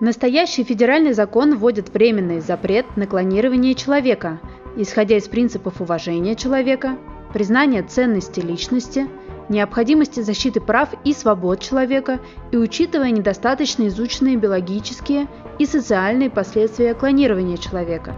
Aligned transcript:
Настоящий 0.00 0.64
федеральный 0.64 1.12
закон 1.12 1.56
вводит 1.56 1.92
временный 1.92 2.40
запрет 2.40 2.86
на 2.96 3.06
клонирование 3.06 3.74
человека, 3.74 4.40
исходя 4.74 5.18
из 5.18 5.28
принципов 5.28 5.82
уважения 5.82 6.34
человека, 6.34 6.96
признания 7.34 7.82
ценности 7.82 8.40
личности, 8.40 9.08
необходимости 9.50 10.20
защиты 10.20 10.62
прав 10.62 10.88
и 11.04 11.12
свобод 11.12 11.60
человека 11.60 12.18
и 12.50 12.56
учитывая 12.56 13.10
недостаточно 13.10 13.88
изученные 13.88 14.36
биологические 14.36 15.28
и 15.58 15.66
социальные 15.66 16.30
последствия 16.30 16.94
клонирования 16.94 17.58
человека. 17.58 18.14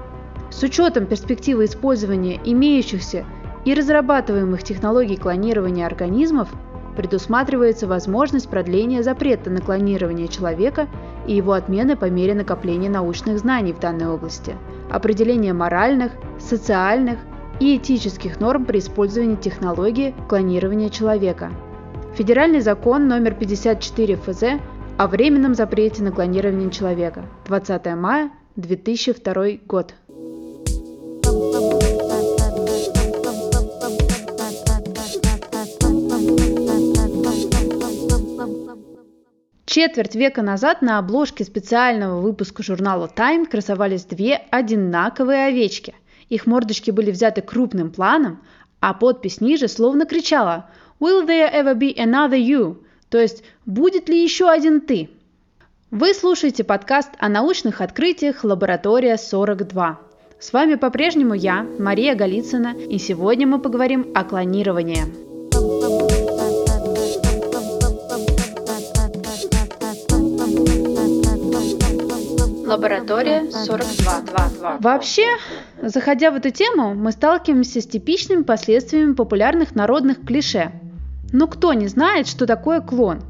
С 0.52 0.62
учетом 0.62 1.06
перспективы 1.06 1.64
использования 1.64 2.38
имеющихся 2.44 3.26
и 3.64 3.74
разрабатываемых 3.74 4.62
технологий 4.62 5.16
клонирования 5.16 5.84
организмов 5.84 6.48
предусматривается 6.96 7.86
возможность 7.86 8.48
продления 8.48 9.02
запрета 9.02 9.50
на 9.50 9.60
клонирование 9.60 10.28
человека 10.28 10.88
и 11.26 11.34
его 11.34 11.52
отмены 11.52 11.96
по 11.96 12.06
мере 12.06 12.34
накопления 12.34 12.90
научных 12.90 13.38
знаний 13.38 13.72
в 13.72 13.80
данной 13.80 14.08
области, 14.08 14.56
определение 14.90 15.52
моральных, 15.52 16.12
социальных 16.38 17.18
и 17.60 17.76
этических 17.76 18.40
норм 18.40 18.64
при 18.64 18.78
использовании 18.78 19.36
технологии 19.36 20.14
клонирования 20.28 20.88
человека. 20.88 21.50
Федеральный 22.14 22.60
закон 22.60 23.08
номер 23.08 23.34
54 23.34 24.16
ФЗ 24.16 24.42
о 24.98 25.06
временном 25.06 25.54
запрете 25.54 26.02
на 26.02 26.12
клонирование 26.12 26.70
человека. 26.70 27.24
20 27.46 27.86
мая 27.96 28.30
2002 28.56 29.44
год. 29.66 29.94
Четверть 39.72 40.14
века 40.14 40.42
назад 40.42 40.82
на 40.82 40.98
обложке 40.98 41.44
специального 41.44 42.20
выпуска 42.20 42.62
журнала 42.62 43.10
Time 43.16 43.46
красовались 43.46 44.04
две 44.04 44.42
одинаковые 44.50 45.46
овечки. 45.46 45.94
Их 46.28 46.44
мордочки 46.44 46.90
были 46.90 47.10
взяты 47.10 47.40
крупным 47.40 47.90
планом, 47.90 48.42
а 48.80 48.92
подпись 48.92 49.40
ниже 49.40 49.68
словно 49.68 50.04
кричала 50.04 50.68
«Will 51.00 51.26
there 51.26 51.50
ever 51.50 51.74
be 51.74 51.96
another 51.96 52.38
you?» 52.38 52.84
То 53.08 53.18
есть 53.18 53.44
«Будет 53.64 54.10
ли 54.10 54.22
еще 54.22 54.50
один 54.50 54.82
ты?» 54.82 55.08
Вы 55.90 56.12
слушаете 56.12 56.64
подкаст 56.64 57.08
о 57.18 57.30
научных 57.30 57.80
открытиях 57.80 58.44
«Лаборатория 58.44 59.14
42». 59.14 59.96
С 60.38 60.52
вами 60.52 60.74
по-прежнему 60.74 61.32
я, 61.32 61.66
Мария 61.78 62.14
Голицына, 62.14 62.74
и 62.76 62.98
сегодня 62.98 63.46
мы 63.46 63.58
поговорим 63.58 64.12
о 64.14 64.24
клонировании. 64.24 65.31
Лаборатория 72.72 73.50
42. 73.50 74.78
Вообще, 74.80 75.26
заходя 75.82 76.30
в 76.30 76.36
эту 76.36 76.48
тему, 76.48 76.94
мы 76.94 77.12
сталкиваемся 77.12 77.82
с 77.82 77.86
типичными 77.86 78.44
последствиями 78.44 79.12
популярных 79.12 79.74
народных 79.74 80.24
клише. 80.24 80.72
Но 81.32 81.48
кто 81.48 81.74
не 81.74 81.88
знает, 81.88 82.26
что 82.26 82.46
такое 82.46 82.80
клон? 82.80 83.20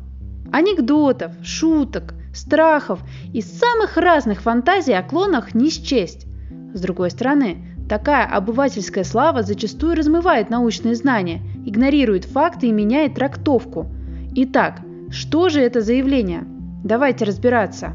Анекдотов, 0.52 1.32
шуток, 1.42 2.14
страхов 2.32 3.00
и 3.32 3.42
самых 3.42 3.96
разных 3.96 4.42
фантазий 4.42 4.92
о 4.92 5.02
клонах 5.02 5.56
не 5.56 5.70
счесть. 5.70 6.26
С 6.72 6.80
другой 6.80 7.10
стороны, 7.10 7.64
такая 7.88 8.24
обывательская 8.24 9.02
слава 9.02 9.42
зачастую 9.42 9.96
размывает 9.96 10.50
научные 10.50 10.94
знания, 10.94 11.42
игнорирует 11.66 12.26
факты 12.26 12.68
и 12.68 12.72
меняет 12.72 13.16
трактовку. 13.16 13.88
Итак, 14.36 14.82
что 15.10 15.48
же 15.48 15.60
это 15.60 15.80
за 15.80 15.94
явление? 15.94 16.44
Давайте 16.84 17.24
разбираться. 17.24 17.92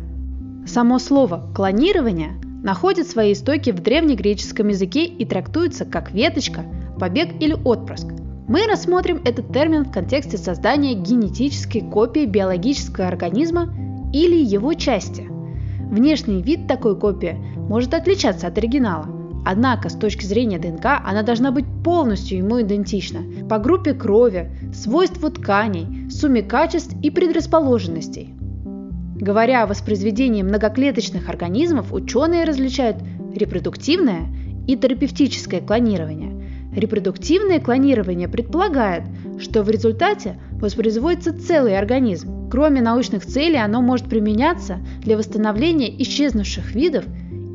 Само 0.68 1.00
слово 1.00 1.50
«клонирование» 1.56 2.34
находит 2.62 3.08
свои 3.08 3.32
истоки 3.32 3.72
в 3.72 3.80
древнегреческом 3.80 4.68
языке 4.68 5.06
и 5.06 5.24
трактуется 5.24 5.86
как 5.86 6.12
веточка, 6.12 6.66
побег 7.00 7.30
или 7.40 7.54
отпрыск. 7.54 8.08
Мы 8.50 8.68
рассмотрим 8.68 9.22
этот 9.24 9.54
термин 9.54 9.86
в 9.86 9.92
контексте 9.92 10.38
создания 10.38 10.94
генетической 10.94 11.80
копии 11.80 12.26
биологического 12.26 13.08
организма 13.08 13.74
или 14.14 14.36
его 14.36 14.74
части. 14.74 15.26
Внешний 15.90 16.42
вид 16.42 16.68
такой 16.68 17.00
копии 17.00 17.38
может 17.70 17.94
отличаться 17.94 18.48
от 18.48 18.58
оригинала, 18.58 19.08
Однако, 19.50 19.88
с 19.88 19.94
точки 19.94 20.26
зрения 20.26 20.60
ДНК, 20.60 21.02
она 21.06 21.24
должна 21.24 21.52
быть 21.52 21.64
полностью 21.82 22.40
ему 22.40 22.62
идентична 22.62 23.22
по 23.48 23.60
группе 23.60 23.94
крови, 23.94 24.52
свойству 24.74 25.30
тканей, 25.30 26.12
сумме 26.12 26.42
качеств 26.42 26.94
и 27.02 27.10
предрасположенностей. 27.10 28.34
Говоря 29.20 29.64
о 29.64 29.68
воспроизведении 29.68 30.44
многоклеточных 30.44 31.28
организмов, 31.28 31.92
ученые 31.92 32.44
различают 32.44 32.98
репродуктивное 33.34 34.28
и 34.68 34.76
терапевтическое 34.78 35.60
клонирование. 35.60 36.46
Репродуктивное 36.76 37.60
клонирование 37.60 38.28
предполагает, 38.28 39.06
что 39.40 39.64
в 39.64 39.72
результате 39.72 40.38
воспроизводится 40.52 41.34
целый 41.34 41.76
организм. 41.76 42.48
Кроме 42.52 42.82
научных 42.82 43.26
целей, 43.26 43.58
оно 43.58 43.82
может 43.82 44.08
применяться 44.08 44.78
для 45.02 45.18
восстановления 45.18 45.90
исчезнувших 46.04 46.76
видов 46.76 47.04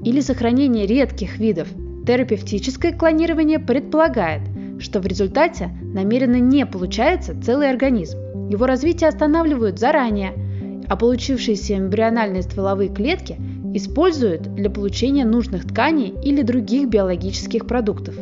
или 0.05 0.21
сохранения 0.21 0.85
редких 0.85 1.39
видов. 1.39 1.69
Терапевтическое 2.05 2.93
клонирование 2.93 3.61
предполагает, 3.61 4.43
что 4.81 4.99
в 4.99 5.07
результате 5.07 5.71
намеренно 5.81 6.41
не 6.41 6.67
получается 6.67 7.41
целый 7.41 7.71
организм. 7.71 8.19
Его 8.51 8.67
развитие 8.67 9.09
останавливают 9.09 9.79
заранее– 9.79 10.33
а 10.89 10.97
получившиеся 10.97 11.79
эмбриональные 11.79 12.43
стволовые 12.43 12.89
клетки 12.89 13.37
используют 13.75 14.55
для 14.55 14.71
получения 14.71 15.25
нужных 15.25 15.67
тканей 15.67 16.15
или 16.23 16.43
других 16.43 16.89
биологических 16.89 17.67
продуктов. 17.67 18.17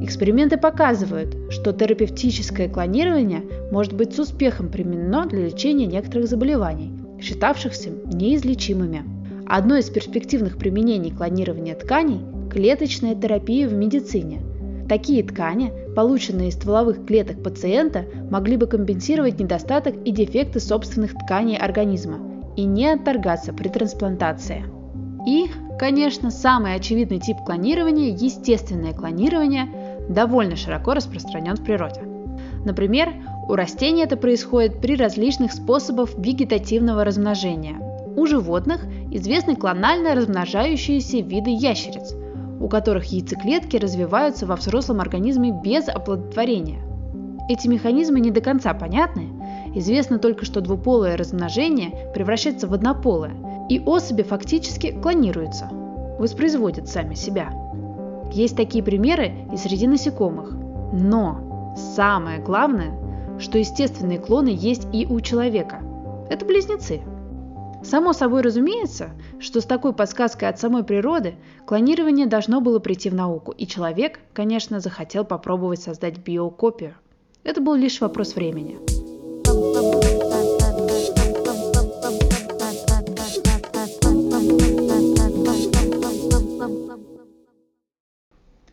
Эксперименты 0.00 0.56
показывают, 0.56 1.36
что 1.50 1.72
терапевтическое 1.72 2.68
клонирование 2.68 3.42
может 3.70 3.92
быть 3.92 4.14
с 4.14 4.18
успехом 4.18 4.68
применено 4.68 5.26
для 5.26 5.46
лечения 5.46 5.86
некоторых 5.86 6.28
заболеваний, 6.28 6.92
считавшихся 7.20 7.90
неизлечимыми. 8.12 9.04
Одно 9.46 9.76
из 9.76 9.90
перспективных 9.90 10.56
применений 10.56 11.12
клонирования 11.12 11.74
тканей– 11.74 12.20
клеточная 12.50 13.14
терапия 13.14 13.68
в 13.68 13.74
медицине– 13.74 14.40
Такие 14.92 15.22
ткани, 15.22 15.72
полученные 15.96 16.50
из 16.50 16.54
стволовых 16.54 17.06
клеток 17.06 17.42
пациента, 17.42 18.04
могли 18.30 18.58
бы 18.58 18.66
компенсировать 18.66 19.40
недостаток 19.40 19.94
и 20.04 20.10
дефекты 20.10 20.60
собственных 20.60 21.14
тканей 21.14 21.56
организма 21.56 22.18
и 22.58 22.64
не 22.64 22.92
отторгаться 22.92 23.54
при 23.54 23.68
трансплантации. 23.68 24.64
И, 25.26 25.46
конечно, 25.78 26.30
самый 26.30 26.74
очевидный 26.74 27.20
тип 27.20 27.38
клонирования– 27.46 28.14
естественное 28.20 28.92
клонирование– 28.92 29.68
довольно 30.10 30.56
широко 30.56 30.92
распространен 30.92 31.56
в 31.56 31.64
природе. 31.64 32.02
Например, 32.66 33.14
у 33.48 33.54
растений 33.54 34.02
это 34.02 34.18
происходит 34.18 34.82
при 34.82 34.96
различных 34.96 35.54
способах 35.54 36.10
вегетативного 36.18 37.02
размножения. 37.02 37.78
У 38.14 38.26
животных 38.26 38.84
известны 39.10 39.56
клонально 39.56 40.14
размножающиеся 40.14 41.20
виды 41.20 41.48
ящериц– 41.48 42.14
у 42.62 42.68
которых 42.68 43.06
яйцеклетки 43.06 43.76
развиваются 43.76 44.46
во 44.46 44.54
взрослом 44.54 45.00
организме 45.00 45.50
без 45.50 45.88
оплодотворения. 45.88 46.80
Эти 47.48 47.66
механизмы 47.66 48.20
не 48.20 48.30
до 48.30 48.40
конца 48.40 48.72
понятны. 48.72 49.30
Известно 49.74 50.20
только, 50.20 50.44
что 50.44 50.60
двуполое 50.60 51.16
размножение 51.16 52.12
превращается 52.14 52.68
в 52.68 52.72
однополое, 52.72 53.34
и 53.68 53.80
особи 53.80 54.22
фактически 54.22 54.92
клонируются, 54.92 55.68
воспроизводят 56.20 56.88
сами 56.88 57.14
себя. 57.14 57.50
Есть 58.32 58.56
такие 58.56 58.84
примеры 58.84 59.32
и 59.52 59.56
среди 59.56 59.88
насекомых. 59.88 60.52
Но 60.92 61.74
самое 61.96 62.38
главное, 62.38 62.92
что 63.40 63.58
естественные 63.58 64.20
клоны 64.20 64.54
есть 64.56 64.86
и 64.92 65.04
у 65.04 65.20
человека. 65.20 65.80
Это 66.30 66.46
близнецы– 66.46 67.00
Само 67.84 68.12
собой 68.12 68.42
разумеется, 68.42 69.10
что 69.40 69.60
с 69.60 69.64
такой 69.64 69.92
подсказкой 69.92 70.48
от 70.48 70.58
самой 70.58 70.84
природы 70.84 71.34
клонирование 71.66 72.26
должно 72.26 72.60
было 72.60 72.78
прийти 72.78 73.10
в 73.10 73.14
науку, 73.14 73.52
и 73.52 73.66
человек, 73.66 74.20
конечно, 74.32 74.80
захотел 74.80 75.24
попробовать 75.24 75.82
создать 75.82 76.18
биокопию. 76.18 76.94
Это 77.44 77.60
был 77.60 77.74
лишь 77.74 78.00
вопрос 78.00 78.34
времени. 78.34 78.78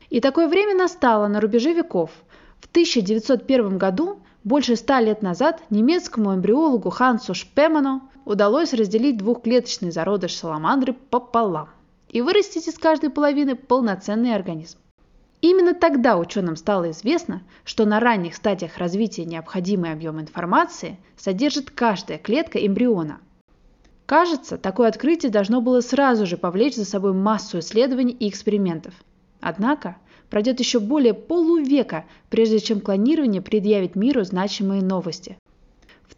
И 0.10 0.22
такое 0.22 0.48
время 0.48 0.76
настало 0.76 1.28
на 1.28 1.40
рубеже 1.40 1.74
веков. 1.74 2.12
В 2.60 2.68
1901 2.70 3.78
году, 3.78 4.20
больше 4.44 4.76
ста 4.76 5.02
лет 5.02 5.22
назад, 5.22 5.64
немецкому 5.70 6.34
эмбриологу 6.36 6.90
Хансу 6.90 7.34
Шпеману 7.34 8.09
удалось 8.30 8.74
разделить 8.74 9.18
двухклеточный 9.18 9.90
зародыш 9.90 10.36
саламандры 10.36 10.94
пополам 10.94 11.70
и 12.10 12.22
вырастить 12.22 12.68
из 12.68 12.78
каждой 12.78 13.10
половины 13.10 13.56
полноценный 13.56 14.36
организм. 14.36 14.78
Именно 15.42 15.74
тогда 15.74 16.16
ученым 16.18 16.56
стало 16.56 16.92
известно, 16.92 17.42
что 17.64 17.86
на 17.86 18.00
ранних 18.00 18.36
стадиях 18.36 18.78
развития 18.78 19.26
необходимый 19.26 19.92
объем 19.92 20.22
информации 20.22 21.00
содержит 21.18 21.72
каждая 21.72 22.20
клетка 22.20 22.60
эмбриона. 22.60 23.20
Кажется, 24.06 24.58
такое 24.58 24.90
открытие 24.90 25.32
должно 25.32 25.60
было 25.60 25.82
сразу 25.82 26.28
же 26.28 26.38
повлечь 26.38 26.76
за 26.76 26.86
собой 26.86 27.14
массу 27.14 27.60
исследований 27.60 28.14
и 28.14 28.30
экспериментов. 28.30 28.94
Однако 29.42 29.98
пройдет 30.30 30.60
еще 30.60 30.80
более 30.80 31.16
полувека, 31.16 32.06
прежде 32.30 32.60
чем 32.60 32.80
клонирование 32.80 33.42
предъявит 33.42 33.96
миру 33.96 34.24
значимые 34.24 34.84
новости. 34.84 35.39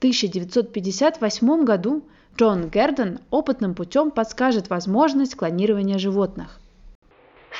В 0.01 0.03
1958 0.03 1.63
году 1.63 2.01
Джон 2.35 2.69
Герден 2.69 3.19
опытным 3.29 3.75
путем 3.75 4.09
подскажет 4.09 4.71
возможность 4.71 5.35
клонирования 5.35 5.99
животных. 5.99 6.59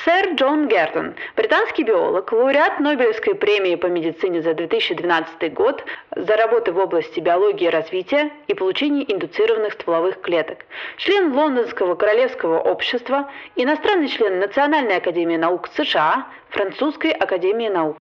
Сэр 0.04 0.34
Джон 0.34 0.66
Гертон, 0.66 1.14
британский 1.36 1.84
биолог, 1.84 2.32
лауреат 2.32 2.80
Нобелевской 2.80 3.36
премии 3.36 3.76
по 3.76 3.86
медицине 3.86 4.42
за 4.42 4.54
2012 4.54 5.54
год 5.54 5.84
за 6.16 6.36
работы 6.36 6.72
в 6.72 6.78
области 6.78 7.20
биологии 7.20 7.68
развития 7.68 8.32
и 8.48 8.54
получения 8.54 9.04
индуцированных 9.04 9.74
стволовых 9.74 10.20
клеток, 10.20 10.66
член 10.96 11.32
Лондонского 11.32 11.94
королевского 11.94 12.58
общества, 12.58 13.30
иностранный 13.54 14.08
член 14.08 14.40
Национальной 14.40 14.96
академии 14.96 15.36
наук 15.36 15.68
США, 15.76 16.26
Французской 16.50 17.12
академии 17.12 17.68
наук. 17.68 18.01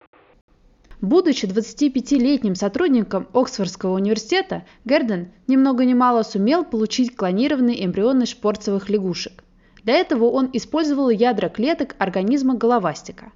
Будучи 1.01 1.47
25-летним 1.47 2.57
сотрудником 2.57 3.29
Оксфордского 3.33 3.95
университета, 3.95 4.65
Герден 4.85 5.31
ни 5.47 5.57
много 5.57 5.85
ни 5.85 5.95
мало 5.95 6.25
сумел 6.25 6.65
получить 6.65 7.15
клонированные 7.15 7.85
эмбрионы 7.85 8.27
шпорцевых 8.27 8.89
лягушек. 8.91 9.45
Для 9.85 9.95
этого 9.95 10.25
он 10.25 10.51
использовал 10.53 11.09
ядра 11.09 11.49
клеток 11.49 11.95
организма 11.99 12.57
головастика. 12.57 13.31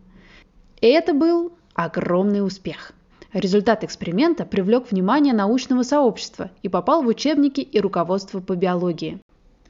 И 0.81 0.89
это 0.89 1.15
был 1.15 1.53
огромный 1.75 2.45
успех. 2.45 2.93
Результат 3.33 3.85
эксперимента 3.85 4.45
привлек 4.45 4.91
внимание 4.91 5.33
научного 5.33 5.85
сообщества 5.85 6.51
и 6.63 6.69
попал 6.69 7.05
в 7.05 7.07
учебники 7.07 7.61
и 7.61 7.81
руководство 7.81 8.41
по 8.41 8.57
биологии. 8.57 9.21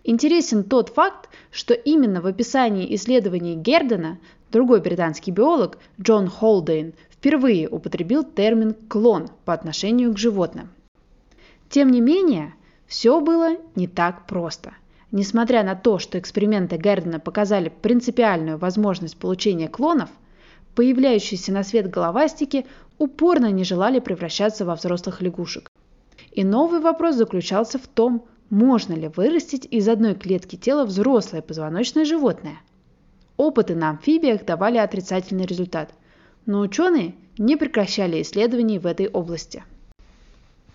Интересен 0.02 0.64
тот 0.64 0.88
факт, 0.88 1.28
что 1.52 1.74
именно 1.74 2.22
в 2.22 2.26
описании 2.26 2.92
исследований 2.94 3.54
Гердена 3.54 4.18
другой 4.50 4.80
британский 4.80 5.30
биолог 5.30 5.78
Джон 6.00 6.28
Холдейн 6.28 6.94
впервые 7.22 7.68
употребил 7.68 8.24
термин 8.24 8.74
«клон» 8.88 9.28
по 9.44 9.52
отношению 9.52 10.12
к 10.12 10.18
животным. 10.18 10.70
Тем 11.70 11.92
не 11.92 12.00
менее, 12.00 12.54
все 12.88 13.20
было 13.20 13.58
не 13.76 13.86
так 13.86 14.26
просто. 14.26 14.72
Несмотря 15.12 15.62
на 15.62 15.76
то, 15.76 16.00
что 16.00 16.18
эксперименты 16.18 16.78
Гердена 16.78 17.20
показали 17.20 17.68
принципиальную 17.68 18.58
возможность 18.58 19.16
получения 19.16 19.68
клонов, 19.68 20.10
появляющиеся 20.74 21.52
на 21.52 21.62
свет 21.62 21.88
головастики 21.88 22.66
упорно 22.98 23.52
не 23.52 23.62
желали 23.62 24.00
превращаться 24.00 24.64
во 24.64 24.74
взрослых 24.74 25.22
лягушек. 25.22 25.70
И 26.32 26.42
новый 26.42 26.80
вопрос 26.80 27.14
заключался 27.14 27.78
в 27.78 27.86
том, 27.86 28.26
можно 28.50 28.94
ли 28.94 29.06
вырастить 29.06 29.68
из 29.70 29.88
одной 29.88 30.16
клетки 30.16 30.56
тела 30.56 30.84
взрослое 30.84 31.40
позвоночное 31.40 32.04
животное. 32.04 32.58
Опыты 33.36 33.76
на 33.76 33.90
амфибиях 33.90 34.44
давали 34.44 34.78
отрицательный 34.78 35.46
результат, 35.46 35.94
но 36.46 36.60
ученые 36.60 37.14
не 37.38 37.56
прекращали 37.56 38.22
исследований 38.22 38.78
в 38.78 38.86
этой 38.86 39.08
области. 39.08 39.64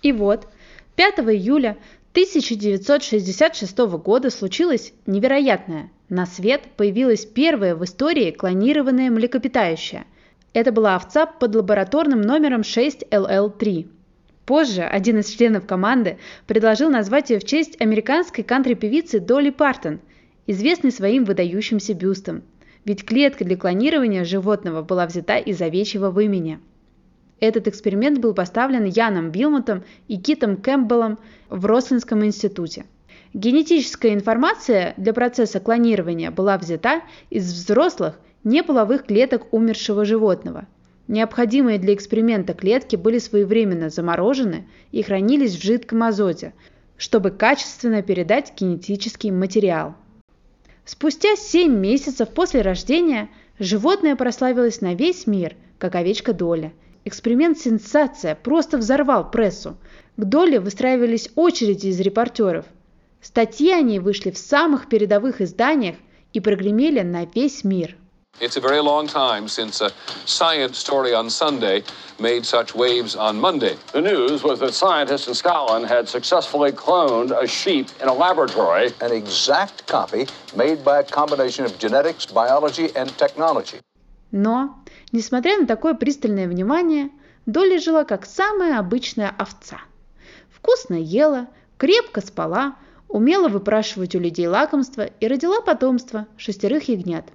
И 0.02 0.12
вот, 0.12 0.48
5 0.96 1.20
июля 1.20 1.78
1966 2.12 3.78
года 3.78 4.30
случилось 4.30 4.94
невероятное. 5.06 5.92
На 6.10 6.26
свет 6.26 6.64
появилась 6.76 7.26
первая 7.26 7.76
в 7.76 7.84
истории 7.84 8.32
клонированная 8.32 9.12
млекопитающая. 9.12 10.06
Это 10.54 10.72
была 10.72 10.96
овца 10.96 11.26
под 11.26 11.56
лабораторным 11.56 12.22
номером 12.22 12.62
6LL3. 12.62 13.88
Позже 14.46 14.82
один 14.82 15.20
из 15.20 15.30
членов 15.30 15.68
команды 15.68 16.18
предложил 16.48 16.90
назвать 16.90 17.30
ее 17.30 17.40
в 17.40 17.44
честь 17.44 17.80
американской 17.82 18.44
кантри-певицы 18.44 19.20
Долли 19.20 19.50
Партон, 19.50 20.00
известной 20.48 20.92
своим 20.92 21.26
выдающимся 21.26 21.94
бюстом. 21.94 22.44
Ведь 22.88 23.06
клетка 23.06 23.46
для 23.46 23.56
клонирования 23.56 24.24
животного 24.24 24.82
была 24.82 25.06
взята 25.06 25.38
из 25.38 25.62
овечьего 25.62 26.10
вымени– 26.10 26.60
этот 27.40 27.68
эксперимент 27.68 28.20
был 28.20 28.34
поставлен 28.34 28.86
Яном 28.86 29.30
Билмотом 29.30 29.84
и 30.08 30.18
Китом 30.18 30.58
Кэмпбеллом 30.58 31.20
в 31.50 31.66
Рослинском 31.66 32.26
институте. 32.26 32.86
Генетическая 33.34 34.14
информация 34.14 34.96
для 34.98 35.14
процесса 35.14 35.60
клонирования 35.60 36.32
была 36.32 36.58
взята 36.58 37.02
из 37.30 37.52
взрослых 37.52 38.20
неполовых 38.44 39.06
клеток 39.06 39.54
умершего 39.54 40.04
животного. 40.04 40.66
Необходимые 41.08 41.78
для 41.78 41.94
эксперимента 41.94 42.54
клетки 42.54 42.96
были 42.96 43.20
своевременно 43.20 43.90
заморожены 43.90 44.68
и 44.92 45.04
хранились 45.04 45.56
в 45.56 45.64
жидком 45.64 46.04
азоте, 46.04 46.54
чтобы 46.98 47.30
качественно 47.30 48.02
передать 48.02 48.54
генетический 48.60 49.30
материал. 49.30 49.96
Спустя 50.88 51.36
7 51.36 51.72
месяцев 51.72 52.30
после 52.30 52.64
рождения 52.64 53.30
животное 53.60 54.16
прославилось 54.16 54.82
на 54.82 54.96
весь 54.96 55.28
мир, 55.28 55.56
как 55.78 55.94
овечка 55.94 56.34
Доля– 56.34 56.74
Эксперимент 57.08 57.58
«Сенсация» 57.58 58.36
просто 58.36 58.78
взорвал 58.78 59.32
прессу. 59.32 59.78
К 60.18 60.26
доле 60.26 60.60
выстраивались 60.60 61.30
очереди 61.36 61.88
из 61.88 62.02
репортеров. 62.02 62.66
Статьи 63.22 63.72
о 63.72 63.80
ней 63.80 64.00
вышли 64.00 64.30
в 64.30 64.38
самых 64.38 64.90
передовых 64.90 65.40
изданиях 65.40 65.96
и 66.34 66.42
прогремели 66.42 67.00
на 67.00 67.24
весь 67.24 67.64
мир. 67.64 67.96
It's 68.40 68.56
a 68.56 68.62
very 68.62 68.82
long 68.82 69.08
time 69.08 69.48
since 69.48 69.82
a 69.82 69.92
science 70.26 70.78
story 70.78 71.14
on 71.14 71.30
Sunday 71.30 71.84
made 72.20 72.46
such 72.46 72.76
waves 72.76 73.16
on 73.16 73.40
Monday. 73.40 73.76
The 73.94 74.02
news 74.02 74.44
was 74.44 74.60
that 74.60 74.74
scientists 74.74 75.28
in 75.28 75.34
Scotland 75.34 75.88
had 75.88 76.08
successfully 76.08 76.72
cloned 76.72 77.32
a 77.32 77.48
sheep 77.48 77.88
in 78.02 78.08
a 78.08 78.14
laboratory. 78.14 78.94
An 79.02 79.12
exact 79.12 79.88
copy 79.88 80.28
made 80.56 80.86
by 80.86 81.00
a 81.00 81.04
combination 81.04 81.66
of 81.66 81.80
genetics, 81.80 82.26
biology, 82.28 82.96
and 82.96 83.10
technology. 83.18 83.80
Но 84.32 84.76
Несмотря 85.12 85.58
на 85.58 85.66
такое 85.66 85.94
пристальное 85.94 86.48
внимание, 86.48 87.10
Долли 87.46 87.78
жила 87.78 88.04
как 88.04 88.26
самая 88.26 88.78
обычная 88.78 89.34
овца. 89.38 89.80
Вкусно 90.52 90.96
ела, 90.96 91.48
крепко 91.78 92.20
спала, 92.20 92.76
умела 93.08 93.48
выпрашивать 93.48 94.16
у 94.16 94.20
людей 94.20 94.48
лакомства 94.48 95.04
и 95.04 95.28
родила 95.28 95.62
потомство– 95.62 96.28
шестерых 96.38 96.90
ягнят. 96.90 97.26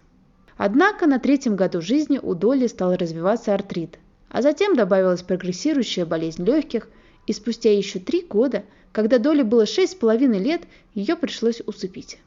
Однако 0.65 1.09
на 1.09 1.19
третьем 1.19 1.57
году 1.57 1.81
жизни 1.81 2.21
у 2.23 2.35
Долли 2.35 2.69
стал 2.69 2.95
развиваться 2.95 3.53
артрит, 3.53 3.99
а 4.29 4.43
затем 4.43 4.77
добавилась 4.77 5.23
прогрессирующая 5.23 6.07
болезнь 6.07 6.45
легких, 6.45 6.89
и 7.27 7.33
спустя 7.33 7.77
еще 7.77 7.99
три 7.99 8.21
года, 8.23 8.63
когда 8.93 9.19
Долли 9.19 9.43
было 9.43 9.67
шесть 9.67 9.95
с 9.95 9.97
половиной 9.97 10.39
лет, 10.39 10.63
ее 10.95 11.17
пришлось 11.17 11.63
усыпить. 11.67 12.19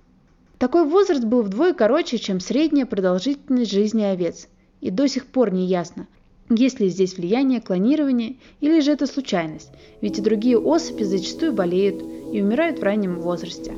Такой 0.58 0.84
возраст 0.84 1.24
был 1.24 1.44
вдвое 1.44 1.74
короче, 1.74 2.18
чем 2.18 2.42
средняя 2.42 2.86
продолжительность 2.86 3.72
жизни 3.72 4.04
овец– 4.04 4.50
и 4.82 4.90
до 4.92 5.08
сих 5.08 5.28
пор 5.28 5.54
не 5.54 5.66
ясно, 5.66 6.06
есть 6.50 6.82
ли 6.82 6.90
здесь 6.90 7.18
влияние 7.18 7.62
клонирования 7.62 8.36
или 8.60 8.82
же 8.82 8.92
это 8.92 9.08
случайность, 9.08 9.72
ведь 10.02 10.20
и 10.20 10.22
другие 10.22 10.60
особи 10.60 11.04
зачастую 11.04 11.54
болеют 11.54 12.04
и 12.34 12.42
умирают 12.42 12.80
в 12.80 12.84
раннем 12.84 13.22
возрасте. 13.22 13.74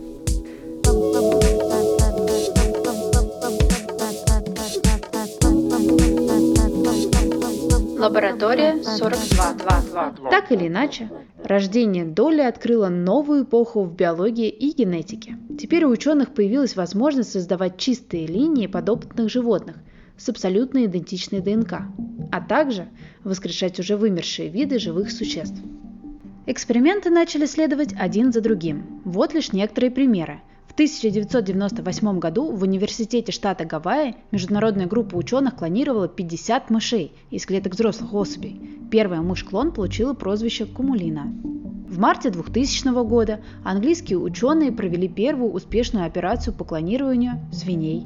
Лаборатория 7.98 8.84
42. 8.84 10.30
Так 10.30 10.52
или 10.52 10.68
иначе, 10.68 11.10
рождение 11.44 12.06
Долли 12.06 12.42
открыло 12.42 12.90
новую 12.90 13.44
эпоху 13.44 13.84
в 13.84 13.96
биологии 13.96 14.50
и 14.50 14.72
генетике. 14.72 15.38
Теперь 15.60 15.84
у 15.86 15.90
ученых 15.90 16.34
появилась 16.36 16.76
возможность 16.76 17.32
создавать 17.32 17.78
чистые 17.78 18.28
линии 18.28 18.68
подопытных 18.68 19.32
животных, 19.32 19.78
с 20.16 20.30
абсолютно 20.30 20.86
идентичной 20.86 21.42
ДНК, 21.42 21.82
а 22.32 22.42
также 22.42 22.88
воскрешать 23.24 23.80
уже 23.80 23.98
вымершие 23.98 24.50
виды 24.50 24.78
живых 24.78 25.10
существ. 25.10 25.60
Эксперименты 26.46 27.10
начали 27.10 27.46
следовать 27.46 27.94
один 27.98 28.32
за 28.32 28.42
другим. 28.42 29.02
Вот 29.06 29.34
лишь 29.34 29.54
некоторые 29.54 29.92
примеры. 29.92 30.42
В 30.78 30.80
1998 30.80 32.20
году 32.20 32.52
в 32.52 32.62
университете 32.62 33.32
штата 33.32 33.66
Гавайи 33.66 34.14
международная 34.30 34.86
группа 34.86 35.16
ученых 35.16 35.56
клонировала 35.56 36.08
50 36.08 36.70
мышей 36.70 37.14
из 37.32 37.48
клеток 37.48 37.74
взрослых 37.74 38.14
особей. 38.14 38.62
Первая 38.92 39.22
мышь-клон 39.22 39.72
получила 39.72 40.14
прозвище 40.14 40.68
Кумулина. 40.68 41.34
В 41.90 41.98
марте 41.98 42.30
2000 42.30 42.94
года 43.06 43.40
английские 43.64 44.20
ученые 44.20 44.72
провели 44.72 45.08
первую 45.08 45.52
успешную 45.52 46.06
операцию 46.06 46.54
по 46.54 46.64
клонированию 46.64 47.40
свиней. 47.52 48.06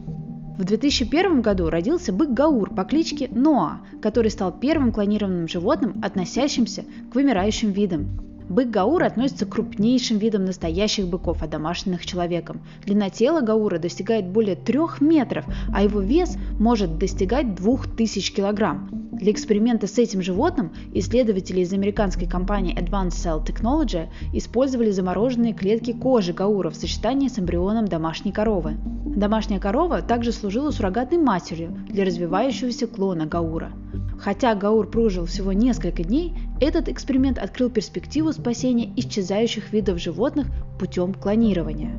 В 0.57 0.63
2001 0.63 1.41
году 1.41 1.69
родился 1.69 2.13
бык 2.13 2.29
Гаур 2.29 2.73
по 2.73 2.85
кличке 2.85 3.27
Ноа, 3.33 3.81
который 4.01 4.31
стал 4.31 4.57
первым 4.57 4.93
клонированным 4.93 5.49
животным, 5.49 5.99
относящимся 6.01 6.85
к 7.11 7.15
вымирающим 7.15 7.71
видам. 7.71 8.30
Бык 8.51 8.69
Гаура 8.69 9.05
относится 9.05 9.45
к 9.45 9.53
крупнейшим 9.53 10.17
видам 10.17 10.43
настоящих 10.43 11.07
быков, 11.07 11.41
одомашненных 11.41 12.05
человеком. 12.05 12.59
Длина 12.85 13.09
тела 13.09 13.39
Гаура 13.39 13.79
достигает 13.79 14.27
более 14.27 14.57
3 14.57 14.77
метров, 14.99 15.45
а 15.73 15.83
его 15.83 16.01
вес 16.01 16.35
может 16.59 16.97
достигать 16.97 17.55
2000 17.55 18.33
килограмм. 18.33 19.10
Для 19.21 19.33
эксперимента 19.33 19.85
с 19.85 19.99
этим 19.99 20.23
животным 20.23 20.71
исследователи 20.95 21.59
из 21.59 21.71
американской 21.71 22.27
компании 22.27 22.75
Advanced 22.75 23.11
Cell 23.11 23.45
Technology 23.45 24.07
использовали 24.33 24.89
замороженные 24.89 25.53
клетки 25.53 25.93
кожи 25.93 26.33
Гаура 26.33 26.71
в 26.71 26.75
сочетании 26.75 27.27
с 27.27 27.37
эмбрионом 27.37 27.87
домашней 27.87 28.31
коровы. 28.31 28.77
Домашняя 29.05 29.59
корова 29.59 30.01
также 30.01 30.31
служила 30.31 30.71
суррогатной 30.71 31.19
матерью 31.19 31.77
для 31.87 32.03
развивающегося 32.03 32.87
клона 32.87 33.27
Гаура. 33.27 33.71
Хотя 34.19 34.55
Гаур 34.55 34.89
прожил 34.89 35.25
всего 35.27 35.53
несколько 35.53 36.03
дней, 36.03 36.33
этот 36.59 36.89
эксперимент 36.89 37.37
открыл 37.37 37.69
перспективу 37.69 38.33
спасения 38.33 38.91
исчезающих 38.95 39.71
видов 39.71 39.99
животных 39.99 40.47
путем 40.79 41.13
клонирования. 41.13 41.91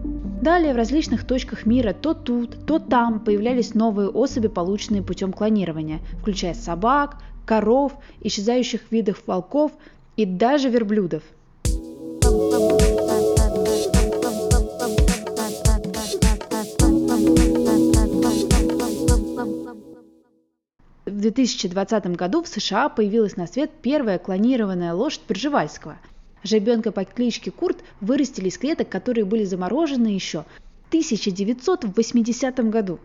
Далее 0.43 0.75
в 0.75 0.77
различных 0.77 1.25
точках 1.25 1.67
мира 1.67 1.93
то 1.93 2.15
тут, 2.15 2.67
то 2.67 2.81
там 2.81 3.21
появлялись 3.21 3.75
новые 3.75 4.09
особи, 4.09 4.49
полученные 4.49 5.01
путем 5.01 5.33
клонирования, 5.33 6.01
включая 6.21 6.55
собак, 6.55 7.12
коров, 7.45 7.93
исчезающих 8.21 8.91
видов 8.91 9.23
волков 9.27 9.73
и 10.17 10.25
даже 10.25 10.69
верблюдов. 10.69 11.23
В 21.05 21.21
2020 21.23 22.07
году 22.17 22.43
в 22.43 22.49
США 22.49 22.89
появилась 22.89 23.37
на 23.37 23.47
свет 23.47 23.71
первая 23.83 24.19
клонированная 24.19 24.93
лошадь 24.93 25.21
Пржевальского. 25.21 25.99
Жебенка 26.43 26.91
по 26.91 27.05
кличке 27.05 27.51
Курт 27.51 27.79
вырастили 28.01 28.49
из 28.49 28.59
клеток, 28.59 28.89
которые 28.89 29.25
были 29.25 29.45
заморожены 29.45 30.09
еще 30.09 30.45
в 30.85 30.89
1980 30.89 32.71
году. 32.71 32.99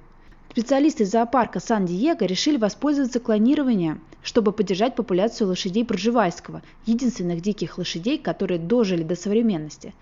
Специалисты 0.58 1.06
зоопарка 1.06 1.60
Сан-Диего 1.60 2.24
решили 2.24 2.58
воспользоваться 2.58 3.20
клонированием, 3.20 4.02
чтобы 4.24 4.52
поддержать 4.52 4.96
популяцию 4.96 5.50
лошадей 5.50 5.86
Пржевальского, 5.86 6.64
единственных 6.88 7.42
диких 7.42 7.78
лошадей, 7.78 8.18
которые 8.18 8.58
дожили 8.58 9.04
до 9.04 9.16
современности. 9.16 9.94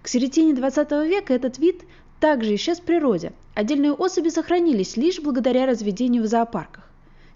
К 0.00 0.06
середине 0.06 0.54
20 0.54 0.88
века 1.08 1.34
этот 1.34 1.58
вид 1.58 1.82
также 2.20 2.54
исчез 2.54 2.78
в 2.78 2.84
природе. 2.84 3.32
Отдельные 3.54 3.92
особи 3.92 4.28
сохранились 4.28 4.96
лишь 4.96 5.18
благодаря 5.18 5.66
разведению 5.66 6.22
в 6.22 6.26
зоопарках. 6.26 6.88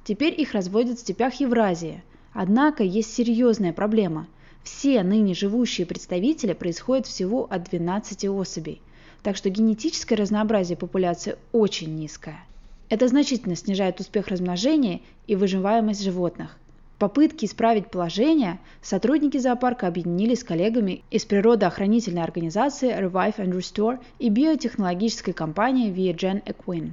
Теперь 0.04 0.40
их 0.40 0.52
разводят 0.52 0.98
в 0.98 1.00
степях 1.00 1.34
Евразии. 1.40 2.04
Однако 2.32 2.84
есть 2.84 3.12
серьезная 3.12 3.72
проблема. 3.72 4.28
Все 4.62 5.02
ныне 5.02 5.34
живущие 5.34 5.84
представители 5.84 6.52
происходят 6.52 7.08
всего 7.08 7.48
от 7.50 7.64
12 7.64 8.26
особей. 8.26 8.80
Так 9.24 9.36
что 9.36 9.50
генетическое 9.50 10.14
разнообразие 10.14 10.78
популяции 10.78 11.38
очень 11.50 11.96
низкое. 11.96 12.44
Это 12.88 13.08
значительно 13.08 13.56
снижает 13.56 14.00
успех 14.00 14.28
размножения 14.28 15.00
и 15.26 15.36
выживаемость 15.36 16.02
животных. 16.02 16.58
Попытки 16.98 17.44
исправить 17.44 17.90
положение 17.90 18.58
сотрудники 18.82 19.38
зоопарка 19.38 19.86
объединились 19.86 20.40
с 20.40 20.44
коллегами 20.44 21.02
из 21.10 21.24
природоохранительной 21.24 22.22
организации 22.22 22.90
Revive 22.90 23.36
and 23.36 23.52
Restore 23.52 24.00
и 24.18 24.30
биотехнологической 24.30 25.32
компании 25.32 25.92
Viagen 25.92 26.42
Equine 26.44 26.92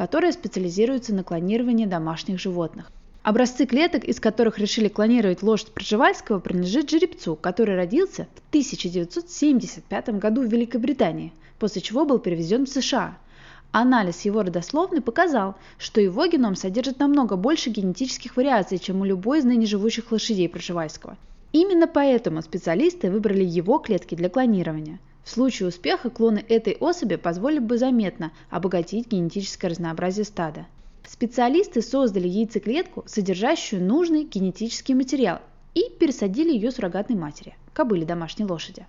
которая 0.00 0.32
специализируется 0.32 1.14
на 1.14 1.24
клонировании 1.24 1.84
домашних 1.84 2.40
животных. 2.40 2.90
Образцы 3.22 3.66
клеток, 3.66 4.04
из 4.04 4.18
которых 4.18 4.58
решили 4.58 4.88
клонировать 4.88 5.42
лошадь 5.42 5.72
Пржевальского, 5.72 6.38
принадлежит 6.38 6.88
жеребцу, 6.88 7.36
который 7.36 7.76
родился 7.76 8.26
в 8.34 8.48
1975 8.48 10.08
году 10.18 10.40
в 10.40 10.50
Великобритании, 10.50 11.34
после 11.58 11.82
чего 11.82 12.06
был 12.06 12.18
перевезен 12.18 12.64
в 12.64 12.70
США. 12.70 13.18
Анализ 13.72 14.22
его 14.22 14.42
родословной 14.42 15.00
показал, 15.00 15.54
что 15.78 16.00
его 16.00 16.26
геном 16.26 16.56
содержит 16.56 16.98
намного 16.98 17.36
больше 17.36 17.70
генетических 17.70 18.36
вариаций, 18.36 18.78
чем 18.78 19.00
у 19.00 19.04
любой 19.04 19.38
из 19.38 19.44
ныне 19.44 19.66
живущих 19.66 20.10
лошадей 20.10 20.48
Пржевальского. 20.48 21.16
Именно 21.52 21.86
поэтому 21.86 22.42
специалисты 22.42 23.10
выбрали 23.10 23.44
его 23.44 23.78
клетки 23.78 24.14
для 24.14 24.28
клонирования– 24.28 24.98
в 25.24 25.30
случае 25.30 25.68
успеха 25.68 26.10
клоны 26.10 26.44
этой 26.48 26.74
особи 26.74 27.16
позволили 27.16 27.58
бы 27.58 27.78
заметно 27.78 28.32
обогатить 28.48 29.08
генетическое 29.08 29.68
разнообразие 29.68 30.24
стада. 30.24 30.66
Специалисты 31.06 31.82
создали 31.82 32.28
яйцеклетку, 32.28 33.04
содержащую 33.06 33.84
нужный 33.84 34.24
генетический 34.24 34.94
материал, 34.94 35.40
и 35.74 35.84
пересадили 35.98 36.52
ее 36.52 36.70
суррогатной 36.70 37.16
матери, 37.16 37.56
кобыле 37.74 38.04
домашней 38.04 38.44
лошади. 38.44 38.86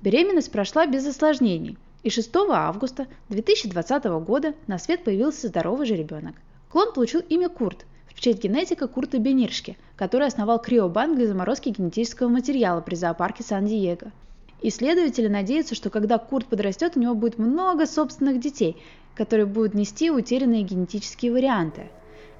Беременность 0.00 0.52
прошла 0.52 0.86
без 0.86 1.06
осложнений, 1.06 1.76
и 2.02 2.10
6 2.10 2.30
августа 2.50 3.06
2020 3.28 4.04
года 4.04 4.54
на 4.66 4.78
свет 4.78 5.04
появился 5.04 5.48
здоровый 5.48 5.86
же 5.86 5.94
ребенок. 5.94 6.34
Клон 6.70 6.92
получил 6.92 7.20
имя 7.28 7.48
Курт, 7.48 7.86
в 8.14 8.20
честь 8.20 8.42
генетика 8.42 8.88
Курта 8.88 9.18
Бениршки, 9.18 9.76
который 9.96 10.26
основал 10.26 10.60
криобанк 10.60 11.16
для 11.16 11.28
заморозки 11.28 11.68
генетического 11.68 12.28
материала 12.28 12.80
при 12.80 12.96
зоопарке 12.96 13.44
Сан-Диего. 13.44 14.10
Исследователи 14.60 15.28
надеются, 15.28 15.76
что 15.76 15.88
когда 15.88 16.18
Курт 16.18 16.46
подрастет, 16.46 16.96
у 16.96 17.00
него 17.00 17.14
будет 17.14 17.38
много 17.38 17.86
собственных 17.86 18.40
детей, 18.40 18.76
которые 19.14 19.46
будут 19.46 19.74
нести 19.74 20.10
утерянные 20.10 20.62
генетические 20.62 21.32
варианты. 21.32 21.88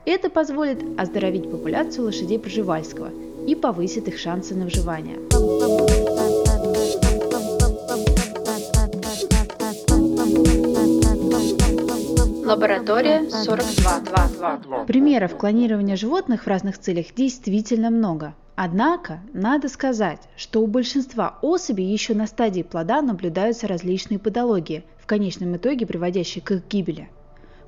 Это 0.04 0.30
позволит 0.30 0.82
оздоровить 0.98 1.50
популяцию 1.50 2.06
лошадей 2.06 2.38
Пржевальского 2.38 3.10
и 3.46 3.54
повысит 3.54 4.08
их 4.08 4.18
шансы 4.18 4.54
на 4.54 4.64
выживание. 4.64 5.18
Лаборатория 12.48 13.28
42. 13.28 14.84
Примеров 14.86 15.36
клонирования 15.36 15.96
животных 15.96 16.44
в 16.44 16.46
разных 16.46 16.78
целях 16.78 17.14
действительно 17.14 17.90
много. 17.90 18.34
Однако, 18.56 19.20
надо 19.34 19.68
сказать, 19.68 20.22
что 20.34 20.62
у 20.62 20.66
большинства 20.66 21.38
особей 21.42 21.84
еще 21.84 22.14
на 22.14 22.26
стадии 22.26 22.62
плода 22.62 23.02
наблюдаются 23.02 23.68
различные 23.68 24.18
патологии, 24.18 24.84
в 24.96 25.06
конечном 25.06 25.58
итоге 25.58 25.84
приводящие 25.84 26.42
к 26.42 26.52
их 26.52 26.66
гибели. 26.66 27.10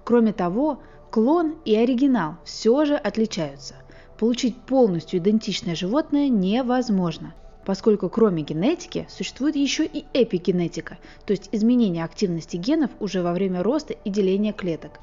Кроме 0.02 0.32
того, 0.32 0.80
клон 1.10 1.56
и 1.66 1.76
оригинал 1.76 2.36
все 2.44 2.86
же 2.86 2.94
отличаются. 2.94 3.74
Получить 4.18 4.56
полностью 4.56 5.20
идентичное 5.20 5.74
животное 5.74 6.30
невозможно, 6.30 7.34
поскольку 7.64 8.08
кроме 8.08 8.42
генетики 8.42 9.06
существует 9.08 9.56
еще 9.56 9.84
и 9.84 10.04
эпигенетика, 10.12 10.98
то 11.26 11.32
есть 11.32 11.48
изменение 11.52 12.04
активности 12.04 12.56
генов 12.56 12.90
уже 13.00 13.22
во 13.22 13.32
время 13.32 13.62
роста 13.62 13.92
и 13.92 14.10
деления 14.10 14.52
клеток. 14.52 15.00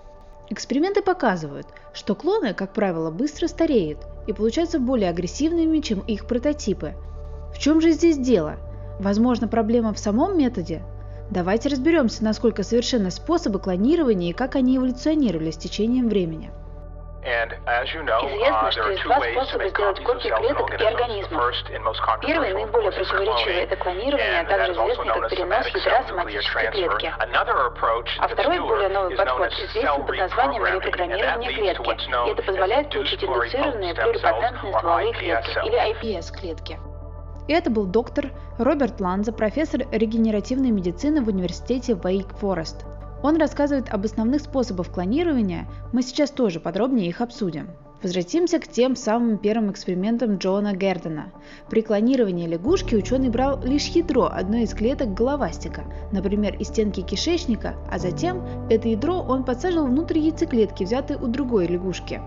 Эксперименты 0.50 1.02
показывают, 1.02 1.68
что 1.94 2.16
клоны, 2.16 2.54
как 2.54 2.74
правило, 2.74 3.12
быстро 3.12 3.48
стареют 3.48 4.00
и 4.28 4.34
получаются 4.34 4.80
более 4.80 5.10
агрессивными, 5.10 5.80
чем 5.80 6.00
их 6.00 6.26
прототипы. 6.26 6.94
В 7.54 7.60
чем 7.60 7.82
же 7.82 7.92
здесь 7.92 8.18
дело? 8.18 8.58
Возможно, 9.00 9.48
проблема 9.48 9.94
в 9.94 10.00
самом 10.00 10.38
методе? 10.38 10.84
Давайте 11.30 11.68
разберемся, 11.68 12.24
насколько 12.24 12.64
совершенны 12.64 13.12
способы 13.12 13.60
клонирования 13.60 14.30
и 14.30 14.34
как 14.34 14.56
они 14.56 14.78
эволюционировали 14.78 15.52
с 15.52 15.58
течением 15.58 16.08
времени. 16.08 16.52
Известно, 17.24 18.72
что 18.72 18.90
есть 18.90 19.04
два 19.04 19.20
способа 19.20 19.68
сделать 19.68 20.04
копии 20.04 20.30
клеток 20.30 20.70
и 20.70 20.84
организмов. 20.84 21.54
Первый, 22.22 22.54
наиболее 22.54 22.92
противоречивый, 22.92 23.56
это 23.56 23.76
клонирование, 23.76 24.42
а 24.42 24.46
также 24.46 24.72
известный 24.74 25.06
как 25.08 25.30
перенос 25.30 25.68
ядра 25.68 26.04
соматической 26.08 26.72
клетки. 26.72 27.14
А 28.20 28.28
второй, 28.28 28.60
более 28.60 28.90
новый 28.90 29.16
подход, 29.16 29.52
известен 29.52 30.06
под 30.06 30.18
названием 30.18 30.66
репрограммирование 30.66 31.54
клетки. 31.54 31.90
И 31.90 32.32
это 32.32 32.44
позволяет 32.44 32.90
получить 32.92 33.24
индуцированные 33.24 33.94
плюрипатентные 33.94 34.74
стволовые 34.78 35.14
клетки, 35.14 35.50
или 35.66 35.78
iPS-клетки. 35.94 36.80
И 37.48 37.54
это 37.54 37.70
был 37.70 37.86
доктор 37.86 38.26
Роберт 38.58 39.00
Ланза, 39.00 39.32
профессор 39.32 39.82
регенеративной 39.92 40.72
медицины 40.72 41.22
в 41.24 41.30
университете 41.30 41.94
Вейк 41.94 42.28
Форест. 42.40 42.86
Он 43.24 43.38
рассказывает 43.38 43.90
об 43.90 44.06
основных 44.06 44.42
способах 44.42 44.90
клонирования, 44.90 45.68
мы 45.92 46.04
сейчас 46.04 46.30
тоже 46.30 46.60
подробнее 46.60 47.08
их 47.08 47.22
обсудим. 47.22 47.70
Возвратимся 48.04 48.60
к 48.60 48.68
тем 48.68 48.96
самым 48.96 49.40
первым 49.40 49.72
экспериментам 49.72 50.38
Джона 50.38 50.74
Гердена. 50.74 51.32
При 51.68 51.82
клонировании 51.82 52.46
лягушки 52.46 52.94
ученый 52.94 53.30
брал 53.30 53.60
лишь 53.64 53.88
ядро 53.88 54.30
одной 54.32 54.64
из 54.64 54.74
клеток 54.76 55.16
головастика, 55.16 55.86
например, 56.12 56.56
из 56.60 56.68
стенки 56.68 57.02
кишечника, 57.02 57.76
а 57.92 57.98
затем 57.98 58.44
это 58.70 58.88
ядро 58.88 59.20
он 59.28 59.44
подсаживал 59.44 59.88
внутрь 59.88 60.20
яйцеклетки, 60.20 60.84
взятой 60.84 61.16
у 61.16 61.26
другой 61.26 61.66
лягушки. 61.66 62.22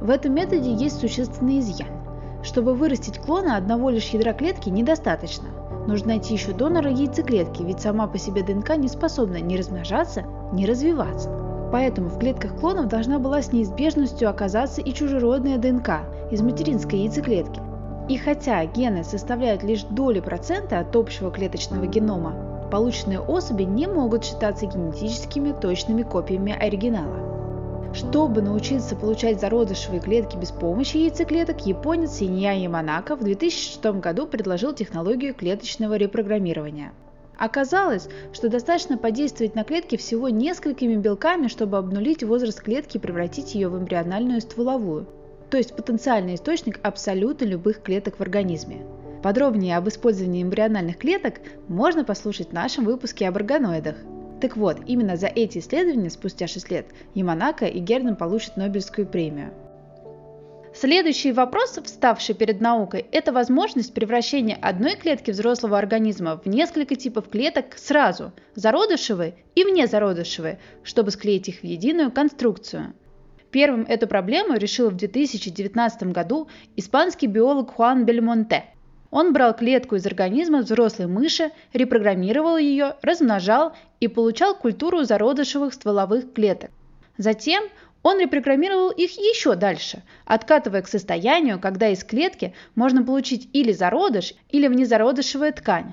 В 0.00 0.08
этом 0.08 0.34
методе 0.34 0.72
есть 0.72 1.00
существенный 1.00 1.58
изъян. 1.58 1.88
Чтобы 2.44 2.74
вырастить 2.74 3.18
клона 3.18 3.56
одного 3.56 3.90
лишь 3.90 4.08
ядра 4.10 4.32
клетки 4.32 4.68
недостаточно– 4.68 5.48
Нужно 5.86 6.08
найти 6.08 6.34
еще 6.34 6.52
донора 6.52 6.90
яйцеклетки, 6.90 7.62
ведь 7.62 7.80
сама 7.80 8.06
по 8.06 8.18
себе 8.18 8.42
ДНК 8.42 8.76
не 8.76 8.88
способна 8.88 9.40
ни 9.40 9.56
размножаться, 9.56 10.24
ни 10.52 10.64
развиваться. 10.64 11.28
Поэтому 11.72 12.08
в 12.08 12.18
клетках 12.18 12.54
клонов 12.56 12.88
должна 12.88 13.18
была 13.18 13.42
с 13.42 13.52
неизбежностью 13.52 14.28
оказаться 14.28 14.80
и 14.80 14.92
чужеродная 14.92 15.58
ДНК 15.58 16.02
из 16.30 16.42
материнской 16.42 17.00
яйцеклетки. 17.00 17.60
И 18.08 18.16
хотя 18.16 18.64
гены 18.66 19.04
составляют 19.04 19.62
лишь 19.62 19.84
доли 19.84 20.20
процента 20.20 20.78
от 20.78 20.94
общего 20.94 21.30
клеточного 21.30 21.86
генома, 21.86 22.68
полученные 22.70 23.20
особи 23.20 23.62
не 23.62 23.86
могут 23.86 24.24
считаться 24.24 24.66
генетическими 24.66 25.52
точными 25.52 26.02
копиями 26.02 26.52
оригинала. 26.52 27.31
Чтобы 27.94 28.40
научиться 28.40 28.96
получать 28.96 29.38
зародышевые 29.38 30.00
клетки 30.00 30.36
без 30.36 30.50
помощи 30.50 30.96
яйцеклеток, 30.96 31.66
японец 31.66 32.12
Синья 32.12 32.52
Яманака 32.52 33.16
в 33.16 33.22
2006 33.22 33.84
году 34.00 34.26
предложил 34.26 34.72
технологию 34.72 35.34
клеточного 35.34 35.96
репрограммирования. 35.96 36.92
Оказалось, 37.36 38.08
что 38.32 38.48
достаточно 38.48 38.96
подействовать 38.96 39.54
на 39.54 39.64
клетки 39.64 39.96
всего 39.96 40.30
несколькими 40.30 40.96
белками, 40.96 41.48
чтобы 41.48 41.76
обнулить 41.76 42.22
возраст 42.22 42.62
клетки 42.62 42.96
и 42.96 43.00
превратить 43.00 43.54
ее 43.54 43.68
в 43.68 43.76
эмбриональную 43.76 44.40
стволовую, 44.40 45.06
то 45.50 45.58
есть 45.58 45.76
потенциальный 45.76 46.36
источник 46.36 46.80
абсолютно 46.82 47.44
любых 47.44 47.82
клеток 47.82 48.16
в 48.16 48.22
организме. 48.22 48.86
Подробнее 49.22 49.76
об 49.76 49.88
использовании 49.88 50.42
эмбриональных 50.42 50.96
клеток 50.96 51.34
можно 51.68 52.04
послушать 52.04 52.48
в 52.48 52.52
нашем 52.54 52.86
выпуске 52.86 53.28
об 53.28 53.36
органоидах. 53.36 53.96
Так 54.42 54.56
вот, 54.56 54.78
именно 54.86 55.16
за 55.16 55.28
эти 55.28 55.58
исследования 55.58 56.10
спустя 56.10 56.48
6 56.48 56.68
лет 56.72 56.86
Яманака 57.14 57.66
и 57.66 57.78
Герден 57.78 58.16
получат 58.16 58.56
Нобелевскую 58.56 59.06
премию. 59.06 59.54
Следующий 60.74 61.30
вопрос, 61.30 61.78
вставший 61.84 62.34
перед 62.34 62.60
наукой, 62.60 63.06
это 63.12 63.32
возможность 63.32 63.94
превращения 63.94 64.58
одной 64.60 64.96
клетки 64.96 65.30
взрослого 65.30 65.78
организма 65.78 66.40
в 66.44 66.48
несколько 66.48 66.96
типов 66.96 67.28
клеток 67.28 67.78
сразу, 67.78 68.32
зародышевые 68.56 69.36
и 69.54 69.62
внезародышевые, 69.62 70.58
чтобы 70.82 71.12
склеить 71.12 71.48
их 71.48 71.60
в 71.60 71.64
единую 71.64 72.10
конструкцию. 72.10 72.94
Первым 73.52 73.82
эту 73.82 74.08
проблему 74.08 74.56
решил 74.56 74.90
в 74.90 74.96
2019 74.96 76.02
году 76.04 76.48
испанский 76.74 77.28
биолог 77.28 77.74
Хуан 77.74 78.04
Бельмонте. 78.04 78.64
Он 79.12 79.34
брал 79.34 79.54
клетку 79.54 79.96
из 79.96 80.06
организма 80.06 80.60
взрослой 80.62 81.06
мыши, 81.06 81.52
репрограммировал 81.74 82.56
ее, 82.56 82.96
размножал 83.02 83.74
и 84.00 84.08
получал 84.08 84.56
культуру 84.56 85.04
зародышевых 85.04 85.74
стволовых 85.74 86.32
клеток. 86.32 86.70
Затем 87.18 87.62
он 88.02 88.18
репрограммировал 88.18 88.88
их 88.88 89.10
еще 89.12 89.54
дальше, 89.54 90.02
откатывая 90.24 90.80
к 90.80 90.88
состоянию, 90.88 91.60
когда 91.60 91.90
из 91.90 92.02
клетки 92.02 92.54
можно 92.74 93.04
получить 93.04 93.50
или 93.52 93.70
зародыш, 93.72 94.32
или 94.48 94.66
внезародышевая 94.66 95.52
ткань. 95.52 95.92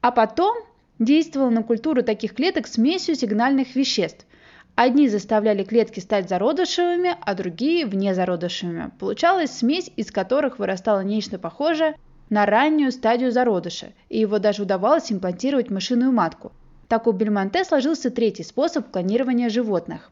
А 0.00 0.10
потом 0.10 0.58
действовал 0.98 1.50
на 1.50 1.62
культуру 1.62 2.02
таких 2.02 2.34
клеток 2.34 2.66
смесью 2.66 3.14
сигнальных 3.14 3.76
веществ, 3.76 4.26
Одни 4.74 5.08
заставляли 5.08 5.64
клетки 5.64 5.98
стать 5.98 6.28
зародышевыми, 6.28 7.16
а 7.20 7.34
другие– 7.34 7.84
внезародышевыми. 7.86 8.92
Получалась 9.00 9.50
смесь, 9.50 9.90
из 9.96 10.12
которых 10.12 10.60
вырастало 10.60 11.00
нечто 11.00 11.36
похожее 11.36 11.96
на 12.30 12.46
раннюю 12.46 12.92
стадию 12.92 13.32
зародыша, 13.32 13.92
и 14.08 14.18
его 14.18 14.38
даже 14.38 14.62
удавалось 14.62 15.10
имплантировать 15.10 15.68
в 15.68 15.72
мышиную 15.72 16.12
матку. 16.12 16.52
Так 16.88 17.06
у 17.06 17.12
Бельмонте 17.12 17.64
сложился 17.64 18.10
третий 18.10 18.44
способ 18.44 18.90
клонирования 18.90 19.48
животных. 19.48 20.10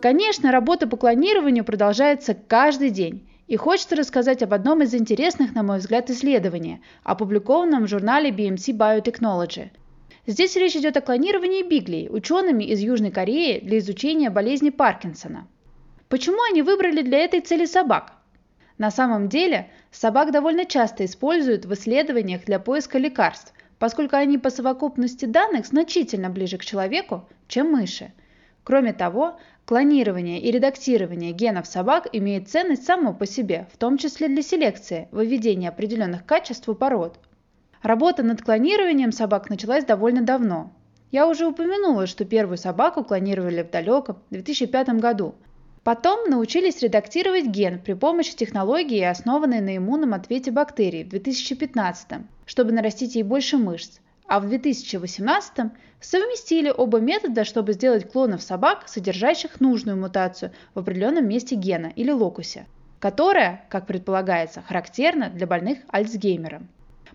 Конечно, 0.00 0.50
работа 0.50 0.88
по 0.88 0.96
клонированию 0.96 1.64
продолжается 1.64 2.34
каждый 2.34 2.90
день. 2.90 3.28
И 3.46 3.56
хочется 3.56 3.94
рассказать 3.94 4.42
об 4.42 4.52
одном 4.52 4.82
из 4.82 4.94
интересных, 4.94 5.54
на 5.54 5.62
мой 5.62 5.78
взгляд, 5.78 6.10
исследований, 6.10 6.80
опубликованном 7.04 7.84
в 7.84 7.88
журнале 7.88 8.30
BMC 8.30 8.76
Biotechnology. 8.76 9.70
Здесь 10.26 10.56
речь 10.56 10.76
идет 10.76 10.96
о 10.96 11.00
клонировании 11.00 11.62
биглей 11.62 12.08
учеными 12.10 12.64
из 12.64 12.80
Южной 12.80 13.10
Кореи 13.10 13.60
для 13.60 13.78
изучения 13.78 14.30
болезни 14.30 14.70
Паркинсона. 14.70 15.48
Почему 16.08 16.38
они 16.50 16.62
выбрали 16.62 17.02
для 17.02 17.18
этой 17.18 17.40
цели 17.40 17.64
собак? 17.64 18.12
На 18.78 18.90
самом 18.90 19.28
деле, 19.28 19.70
собак 19.90 20.30
довольно 20.30 20.64
часто 20.64 21.04
используют 21.04 21.64
в 21.64 21.74
исследованиях 21.74 22.44
для 22.44 22.58
поиска 22.58 22.98
лекарств, 22.98 23.52
поскольку 23.78 24.16
они 24.16 24.38
по 24.38 24.50
совокупности 24.50 25.24
данных 25.24 25.66
значительно 25.66 26.30
ближе 26.30 26.58
к 26.58 26.64
человеку, 26.64 27.28
чем 27.48 27.72
мыши. 27.72 28.12
Кроме 28.64 28.92
того, 28.92 29.38
Клонирование 29.64 30.40
и 30.40 30.50
редактирование 30.50 31.30
генов 31.30 31.68
собак 31.68 32.08
имеет 32.12 32.48
ценность 32.48 32.84
само 32.84 33.14
по 33.14 33.26
себе, 33.26 33.68
в 33.72 33.76
том 33.76 33.96
числе 33.96 34.26
для 34.26 34.42
селекции, 34.42 35.08
выведения 35.12 35.68
определенных 35.68 36.26
качеств 36.26 36.68
у 36.68 36.74
пород. 36.74 37.16
Работа 37.82 38.22
над 38.22 38.42
клонированием 38.42 39.10
собак 39.10 39.50
началась 39.50 39.84
довольно 39.84 40.22
давно. 40.22 40.70
Я 41.10 41.26
уже 41.26 41.46
упомянула, 41.46 42.06
что 42.06 42.24
первую 42.24 42.56
собаку 42.56 43.02
клонировали 43.02 43.62
в 43.62 43.70
далеком 43.70 44.18
2005 44.30 45.00
году. 45.00 45.34
Потом 45.82 46.30
научились 46.30 46.80
редактировать 46.80 47.46
ген 47.46 47.80
при 47.80 47.94
помощи 47.94 48.36
технологии, 48.36 49.02
основанной 49.02 49.60
на 49.60 49.76
иммунном 49.76 50.14
ответе 50.14 50.52
бактерий 50.52 51.02
в 51.02 51.08
2015, 51.08 52.20
чтобы 52.46 52.70
нарастить 52.70 53.16
ей 53.16 53.24
больше 53.24 53.56
мышц, 53.56 53.98
а 54.28 54.38
в 54.38 54.48
2018 54.48 55.72
совместили 56.00 56.72
оба 56.74 57.00
метода, 57.00 57.44
чтобы 57.44 57.72
сделать 57.72 58.08
клонов 58.08 58.42
собак, 58.42 58.84
содержащих 58.86 59.60
нужную 59.60 59.98
мутацию 59.98 60.52
в 60.74 60.78
определенном 60.78 61.26
месте 61.26 61.56
гена 61.56 61.92
или 61.96 62.12
локусе, 62.12 62.66
которая, 63.00 63.64
как 63.68 63.88
предполагается, 63.88 64.62
характерна 64.62 65.30
для 65.30 65.48
больных 65.48 65.78
Альцгеймером. 65.88 66.68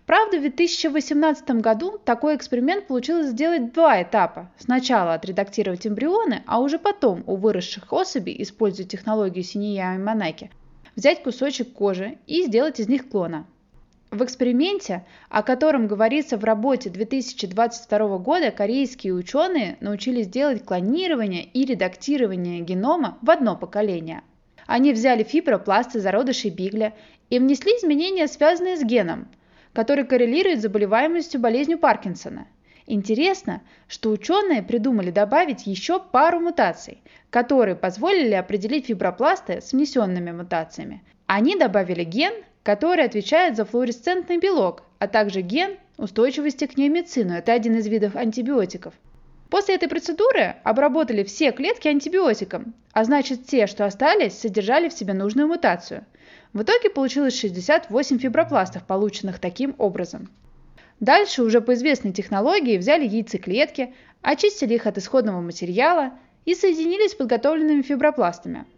Правда, 0.08 0.38
в 0.38 0.40
2018 0.40 1.50
году 1.60 1.98
такой 2.02 2.34
эксперимент 2.34 2.86
получилось 2.86 3.26
сделать 3.26 3.74
два 3.74 4.02
этапа. 4.02 4.50
Сначала 4.56 5.12
отредактировать 5.12 5.86
эмбрионы, 5.86 6.42
а 6.46 6.60
уже 6.60 6.78
потом 6.78 7.22
у 7.26 7.36
выросших 7.36 7.92
особей, 7.92 8.42
используя 8.42 8.86
технологию 8.86 9.44
Синия 9.44 9.96
и 9.96 9.98
Монаки, 9.98 10.50
взять 10.96 11.22
кусочек 11.22 11.74
кожи 11.74 12.16
и 12.26 12.42
сделать 12.44 12.80
из 12.80 12.88
них 12.88 13.10
клона. 13.10 13.46
В 14.10 14.24
эксперименте, 14.24 15.04
о 15.28 15.42
котором 15.42 15.86
говорится 15.86 16.38
в 16.38 16.44
работе 16.44 16.88
2022 16.88 18.16
года, 18.16 18.50
корейские 18.50 19.12
ученые 19.12 19.76
научились 19.82 20.26
делать 20.26 20.64
клонирование 20.64 21.44
и 21.44 21.66
редактирование 21.66 22.60
генома 22.60 23.18
в 23.20 23.30
одно 23.30 23.56
поколение. 23.56 24.22
Они 24.66 24.94
взяли 24.94 25.22
фибропласты 25.22 26.00
зародышей 26.00 26.50
Бигля 26.50 26.94
и 27.28 27.38
внесли 27.38 27.72
изменения, 27.72 28.26
связанные 28.26 28.78
с 28.78 28.82
геном, 28.82 29.28
который 29.72 30.04
коррелирует 30.04 30.58
с 30.58 30.62
заболеваемостью 30.62 31.40
болезнью 31.40 31.78
Паркинсона. 31.78 32.46
Интересно, 32.86 33.60
что 33.86 34.10
ученые 34.10 34.62
придумали 34.62 35.10
добавить 35.10 35.66
еще 35.66 36.00
пару 36.00 36.40
мутаций, 36.40 37.02
которые 37.30 37.76
позволили 37.76 38.32
определить 38.32 38.86
фибропласты 38.86 39.60
с 39.60 39.72
внесенными 39.72 40.32
мутациями. 40.32 41.02
Они 41.26 41.56
добавили 41.56 42.04
ген, 42.04 42.32
который 42.62 43.04
отвечает 43.04 43.56
за 43.56 43.66
флуоресцентный 43.66 44.38
белок, 44.38 44.84
а 44.98 45.06
также 45.06 45.42
ген 45.42 45.76
устойчивости 45.98 46.66
к 46.66 46.78
неомицину. 46.78 47.34
Это 47.34 47.52
один 47.52 47.76
из 47.76 47.86
видов 47.86 48.16
антибиотиков. 48.16 48.94
После 49.50 49.74
этой 49.74 49.88
процедуры 49.88 50.56
обработали 50.62 51.24
все 51.24 51.52
клетки 51.52 51.88
антибиотиком, 51.88 52.74
а 52.92 53.04
значит 53.04 53.46
те, 53.46 53.66
что 53.66 53.84
остались, 53.84 54.38
содержали 54.38 54.88
в 54.88 54.92
себе 54.92 55.14
нужную 55.14 55.48
мутацию. 55.48 56.04
В 56.52 56.62
итоге 56.62 56.90
получилось 56.90 57.38
68 57.38 58.18
фибропластов, 58.18 58.84
полученных 58.84 59.38
таким 59.38 59.74
образом. 59.78 60.30
Дальше 61.00 61.42
уже 61.42 61.60
по 61.60 61.74
известной 61.74 62.12
технологии 62.12 62.78
взяли 62.78 63.06
яйцеклетки, 63.06 63.94
очистили 64.22 64.74
их 64.74 64.86
от 64.86 64.98
исходного 64.98 65.40
материала 65.40 66.12
и 66.44 66.54
соединили 66.54 67.08
с 67.08 67.14
подготовленными 67.14 67.82
фибропластами– 67.82 68.66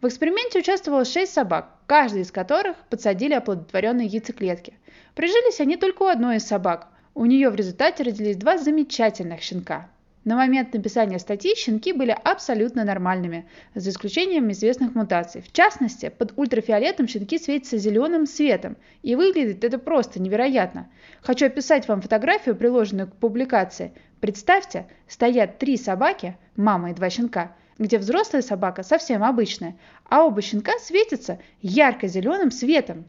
в 0.00 0.06
эксперименте 0.06 0.60
участвовало 0.60 1.04
6 1.04 1.30
собак, 1.30 1.74
каждый 1.86 2.22
из 2.22 2.32
которых 2.32 2.76
подсадили 2.88 3.34
оплодотворенные 3.34 4.06
яйцеклетки. 4.06 4.72
Прижились 5.14 5.60
они 5.60 5.76
только 5.76 6.04
у 6.04 6.06
одной 6.06 6.36
из 6.36 6.46
собак. 6.46 6.88
У 7.14 7.26
нее 7.26 7.50
в 7.50 7.54
результате 7.54 8.04
родились 8.04 8.36
два 8.36 8.56
замечательных 8.56 9.42
щенка. 9.42 9.90
На 10.24 10.36
момент 10.36 10.74
написания 10.74 11.18
статьи 11.18 11.54
щенки 11.56 11.94
были 11.94 12.14
абсолютно 12.24 12.84
нормальными, 12.84 13.48
за 13.74 13.88
исключением 13.88 14.52
известных 14.52 14.94
мутаций. 14.94 15.40
В 15.40 15.50
частности, 15.50 16.10
под 16.10 16.34
ультрафиолетом 16.36 17.08
щенки 17.08 17.38
светятся 17.38 17.78
зеленым 17.78 18.26
светом, 18.26 18.76
и 19.02 19.16
выглядит 19.16 19.64
это 19.64 19.78
просто 19.78 20.20
невероятно. 20.20 20.90
Хочу 21.22 21.46
описать 21.46 21.88
вам 21.88 22.02
фотографию, 22.02 22.54
приложенную 22.54 23.08
к 23.08 23.16
публикации. 23.16 23.94
Представьте, 24.20 24.86
стоят 25.08 25.58
три 25.58 25.78
собаки, 25.78 26.36
мама 26.54 26.90
и 26.90 26.94
два 26.94 27.08
щенка, 27.08 27.56
где 27.78 27.96
взрослая 27.96 28.42
собака 28.42 28.82
совсем 28.82 29.24
обычная, 29.24 29.78
а 30.10 30.26
оба 30.26 30.42
щенка 30.42 30.72
светятся 30.80 31.38
ярко-зеленым 31.62 32.50
светом. 32.50 33.06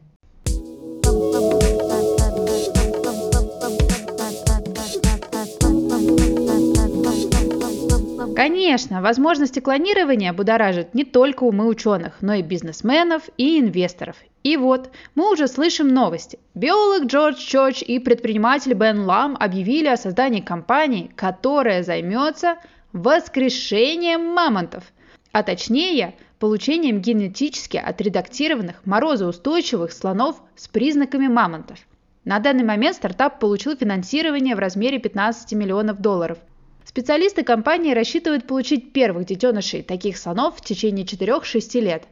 Конечно, 8.34 9.02
возможности 9.02 9.60
клонирования 9.60 10.32
будоражат 10.32 10.94
не 10.94 11.04
только 11.04 11.44
умы 11.44 11.66
ученых, 11.66 12.18
но 12.22 12.34
и 12.34 12.42
бизнесменов 12.42 13.24
и 13.36 13.60
инвесторов. 13.60 14.16
И 14.42 14.56
вот, 14.56 14.90
мы 15.14 15.30
уже 15.32 15.48
слышим 15.48 15.88
новости. 15.88 16.38
Биолог 16.54 17.04
Джордж 17.06 17.36
Чорч 17.38 17.82
и 17.82 17.98
предприниматель 17.98 18.74
Бен 18.74 19.04
Лам 19.04 19.36
объявили 19.38 19.86
о 19.86 19.96
создании 19.96 20.40
компании, 20.40 21.10
которая 21.14 21.82
займется 21.82 22.56
воскрешением 22.92 24.32
мамонтов, 24.34 24.84
а 25.32 25.42
точнее 25.42 26.14
получением 26.38 27.00
генетически 27.00 27.76
отредактированных 27.76 28.84
морозоустойчивых 28.84 29.92
слонов 29.92 30.42
с 30.56 30.68
признаками 30.68 31.28
мамонтов. 31.28 31.78
На 32.24 32.38
данный 32.38 32.64
момент 32.64 32.96
стартап 32.96 33.38
получил 33.38 33.76
финансирование 33.76 34.56
в 34.56 34.58
размере 34.58 34.98
15 34.98 35.52
миллионов 35.52 36.00
долларов. 36.00 36.38
Специалисты 36.84 37.44
компании 37.44 37.94
рассчитывают 37.94 38.46
получить 38.46 38.92
первых 38.92 39.26
детенышей 39.26 39.82
таких 39.82 40.16
слонов 40.16 40.56
в 40.56 40.64
течение 40.64 41.04
4-6 41.04 41.80
лет. 41.80 42.04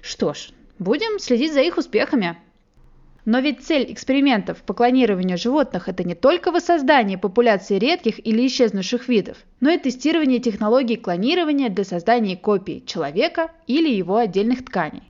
Что 0.00 0.32
ж, 0.32 0.50
будем 0.78 1.18
следить 1.18 1.52
за 1.52 1.60
их 1.60 1.76
успехами. 1.76 2.38
Но 3.24 3.38
ведь 3.38 3.64
цель 3.64 3.92
экспериментов 3.92 4.62
по 4.62 4.74
клонированию 4.74 5.38
животных– 5.38 5.88
это 5.90 6.02
не 6.02 6.16
только 6.16 6.50
воссоздание 6.50 7.18
популяции 7.18 7.78
редких 7.78 8.24
или 8.26 8.46
исчезнувших 8.46 9.08
видов, 9.08 9.36
но 9.60 9.70
и 9.70 9.78
тестирование 9.78 10.40
технологий 10.40 10.96
клонирования 10.96 11.68
для 11.68 11.84
создания 11.84 12.36
копий 12.36 12.84
человека 12.84 13.52
или 13.68 13.88
его 13.88 14.16
отдельных 14.16 14.64
тканей. 14.64 15.04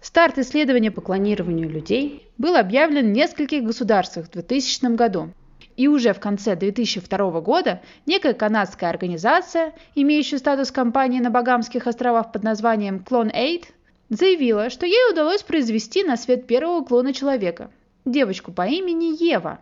Старт 0.00 0.38
исследования 0.38 0.90
по 0.90 1.00
клонированию 1.00 1.70
людей 1.70 2.26
был 2.36 2.56
объявлен 2.56 3.06
в 3.06 3.12
нескольких 3.12 3.62
государствах 3.62 4.26
в 4.26 4.30
2000 4.32 4.96
году. 4.96 5.32
И 5.82 5.88
уже 5.88 6.12
в 6.12 6.20
конце 6.20 6.54
2002 6.54 7.40
года 7.40 7.82
некая 8.06 8.34
канадская 8.34 8.88
организация, 8.88 9.72
имеющая 9.96 10.38
статус 10.38 10.70
компании 10.70 11.18
на 11.18 11.28
Багамских 11.28 11.88
островах 11.88 12.30
под 12.30 12.44
названием 12.44 13.04
Clone 13.04 13.34
Aid, 13.34 13.64
заявила, 14.08 14.70
что 14.70 14.86
ей 14.86 15.10
удалось 15.10 15.42
произвести 15.42 16.04
на 16.04 16.16
свет 16.16 16.46
первого 16.46 16.84
клона 16.84 17.12
человека– 17.12 17.72
девочку 18.04 18.52
по 18.52 18.64
имени 18.64 19.20
Ева. 19.24 19.58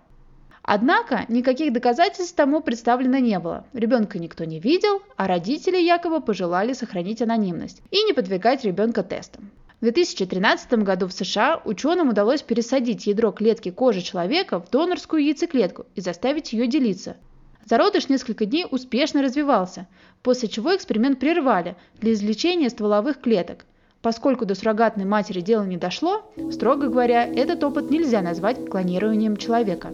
Однако 0.63 1.25
никаких 1.29 1.73
доказательств 1.73 2.37
тому 2.37 2.61
представлено 2.61 3.17
не 3.17 3.39
было. 3.39 3.65
Ребенка 3.73 4.19
никто 4.19 4.45
не 4.45 4.61
видел, 4.61 5.01
а 5.17 5.27
родители 5.27 5.79
якобы 5.79 6.21
пожелали 6.21 6.75
сохранить 6.75 7.23
анонимность 7.23 7.81
и 7.91 8.03
не 8.03 8.13
подвергать 8.13 8.63
ребенка 8.63 9.03
тестам. 9.03 9.51
В 9.81 9.85
2013 9.85 10.73
году 10.85 11.07
в 11.09 11.13
США 11.13 11.63
ученым 11.65 12.11
удалось 12.11 12.43
пересадить 12.43 13.07
ядро 13.07 13.33
клетки 13.33 13.71
кожи 13.71 14.03
человека 14.03 14.61
в 14.61 14.69
донорскую 14.71 15.25
яйцеклетку 15.25 15.87
и 15.95 16.03
заставить 16.03 16.53
ее 16.53 16.67
делиться. 16.67 17.17
Зародыш 17.65 18.09
несколько 18.11 18.45
дней 18.45 18.67
успешно 18.71 19.23
развивался, 19.23 19.87
после 20.23 20.49
чего 20.49 20.77
эксперимент 20.77 21.19
прервали 21.19 21.77
для 22.01 22.13
извлечения 22.13 22.69
стволовых 22.69 23.21
клеток, 23.21 23.65
Поскольку 24.03 24.47
до 24.47 24.55
суррогатной 24.55 25.05
матери 25.05 25.43
дело 25.43 25.65
не 25.65 25.77
дошло, 25.77 26.23
строго 26.51 26.89
говоря, 26.89 27.27
этот 27.27 27.63
опыт 27.63 27.91
нельзя 27.91 28.23
назвать 28.23 28.69
клонированием 28.71 29.37
человека. 29.37 29.93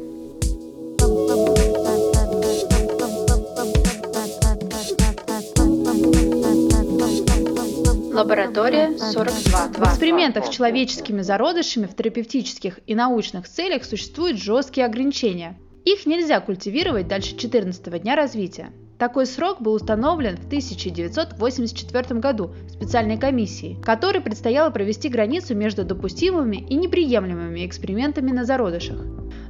Лаборатория 8.17 8.97
42. 8.97 9.69
В 9.77 9.89
экспериментах 9.91 10.47
с 10.47 10.49
человеческими 10.49 11.21
зародышами 11.21 11.85
в 11.85 11.95
терапевтических 11.95 12.81
и 12.87 12.95
научных 12.95 13.47
целях 13.47 13.85
существуют 13.85 14.39
жесткие 14.39 14.87
ограничения. 14.87 15.59
Их 15.85 16.07
нельзя 16.07 16.41
культивировать 16.41 17.09
дальше 17.09 17.37
14 17.37 18.01
дня 18.01 18.17
развития. 18.17 18.71
Такой 18.99 19.27
срок 19.27 19.61
был 19.61 19.75
установлен 19.75 20.39
в 20.39 20.47
1984 20.47 22.19
году 22.19 22.55
специальной 22.71 23.19
комиссией, 23.19 23.79
которой 23.83 24.21
предстояло 24.21 24.71
провести 24.71 25.11
границу 25.11 25.55
между 25.55 25.85
допустимыми 25.85 26.57
и 26.57 26.75
неприемлемыми 26.75 27.67
экспериментами 27.67 28.31
на 28.31 28.47
зародышах. 28.47 28.97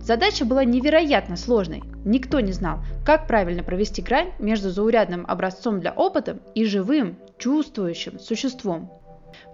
Задача 0.01 0.45
была 0.45 0.65
невероятно 0.65 1.37
сложной. 1.37 1.85
Никто 2.05 2.41
не 2.41 2.51
знал, 2.51 2.81
как 3.05 3.29
правильно 3.29 3.63
провести 3.63 4.03
грань 4.03 4.33
между 4.41 4.71
заурядным 4.71 5.25
образцом 5.29 5.79
для 5.79 5.93
опыта 5.93 6.39
и 6.57 6.65
живым, 6.65 7.17
чувствующим 7.39 8.19
существом. 8.19 8.91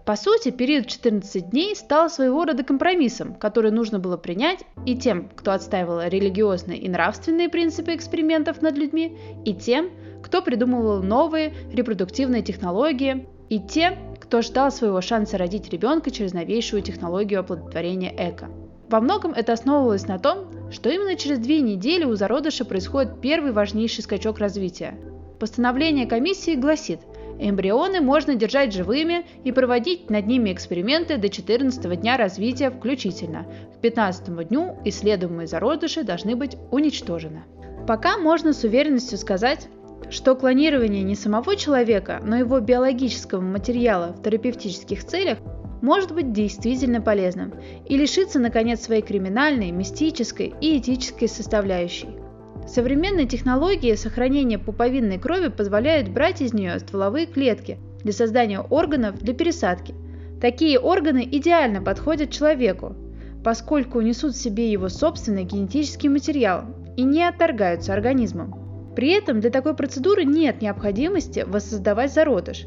По 0.04 0.16
сути, 0.16 0.50
период 0.50 0.86
14 0.86 1.50
дней 1.50 1.76
стал 1.76 2.10
своего 2.10 2.44
рода 2.44 2.64
компромиссом, 2.64 3.34
который 3.34 3.70
нужно 3.70 4.00
было 4.00 4.16
принять 4.16 4.60
и 4.84 4.96
тем, 4.96 5.28
кто 5.34 5.52
отстаивал 5.52 6.02
религиозные 6.02 6.78
и 6.78 6.88
нравственные 6.88 7.48
принципы 7.48 7.94
экспериментов 7.94 8.62
над 8.62 8.76
людьми, 8.76 9.16
и 9.44 9.54
тем, 9.54 9.90
кто 10.22 10.42
придумывал 10.42 11.02
новые 11.02 11.54
репродуктивные 11.72 12.42
технологии, 12.42 13.28
и 13.48 13.60
тем, 13.60 13.94
кто 14.20 14.42
ждал 14.42 14.72
своего 14.72 15.00
шанса 15.00 15.38
родить 15.38 15.70
ребенка 15.70 16.10
через 16.10 16.32
новейшую 16.32 16.82
технологию 16.82 17.40
оплодотворения 17.40 18.12
ЭКО. 18.16 18.48
Во 18.88 19.00
многом 19.00 19.32
это 19.32 19.52
основывалось 19.52 20.06
на 20.08 20.18
том, 20.18 20.70
что 20.72 20.90
именно 20.90 21.16
через 21.16 21.38
две 21.38 21.60
недели 21.60 22.04
у 22.04 22.14
зародыша 22.14 22.64
происходит 22.64 23.20
первый 23.20 23.52
важнейший 23.52 24.02
скачок 24.02 24.38
развития. 24.38 24.98
Постановление 25.38 26.06
комиссии 26.06 26.56
гласит– 26.56 27.00
Эмбрионы 27.42 28.00
можно 28.00 28.36
держать 28.36 28.72
живыми 28.72 29.26
и 29.42 29.50
проводить 29.50 30.10
над 30.10 30.26
ними 30.28 30.52
эксперименты 30.52 31.16
до 31.16 31.28
14 31.28 32.00
дня 32.00 32.16
развития 32.16 32.70
включительно. 32.70 33.46
К 33.76 33.80
15 33.80 34.48
дню 34.48 34.76
исследуемые 34.84 35.48
зародыши 35.48 36.04
должны 36.04 36.36
быть 36.36 36.56
уничтожены. 36.70 37.42
Пока 37.88 38.16
можно 38.16 38.52
с 38.52 38.62
уверенностью 38.62 39.18
сказать, 39.18 39.68
что 40.08 40.36
клонирование 40.36 41.02
не 41.02 41.16
самого 41.16 41.56
человека, 41.56 42.20
но 42.22 42.36
его 42.36 42.60
биологического 42.60 43.40
материала 43.40 44.14
в 44.16 44.22
терапевтических 44.22 45.04
целях 45.04 45.38
может 45.80 46.14
быть 46.14 46.32
действительно 46.32 47.00
полезным 47.00 47.54
и 47.88 47.96
лишиться, 47.96 48.38
наконец, 48.38 48.82
своей 48.82 49.02
криминальной, 49.02 49.72
мистической 49.72 50.54
и 50.60 50.78
этической 50.78 51.26
составляющей. 51.26 52.21
Современные 52.66 53.26
технологии 53.26 53.94
сохранения 53.94 54.58
пуповинной 54.58 55.18
крови 55.18 55.48
позволяют 55.48 56.08
брать 56.08 56.40
из 56.40 56.54
нее 56.54 56.78
стволовые 56.78 57.26
клетки 57.26 57.78
для 58.02 58.12
создания 58.12 58.60
органов 58.60 59.18
для 59.18 59.34
пересадки. 59.34 59.94
Такие 60.40 60.78
органы 60.78 61.28
идеально 61.30 61.82
подходят 61.82 62.30
человеку, 62.30 62.96
поскольку 63.44 64.00
несут 64.00 64.34
в 64.34 64.40
себе 64.40 64.70
его 64.70 64.88
собственный 64.88 65.44
генетический 65.44 66.08
материал 66.08 66.64
и 66.96 67.02
не 67.02 67.24
отторгаются 67.24 67.92
организмом. 67.92 68.94
При 68.94 69.10
этом 69.10 69.40
для 69.40 69.50
такой 69.50 69.74
процедуры 69.74 70.24
нет 70.24 70.62
необходимости 70.62 71.44
воссоздавать 71.46 72.12
зародыш. 72.12 72.66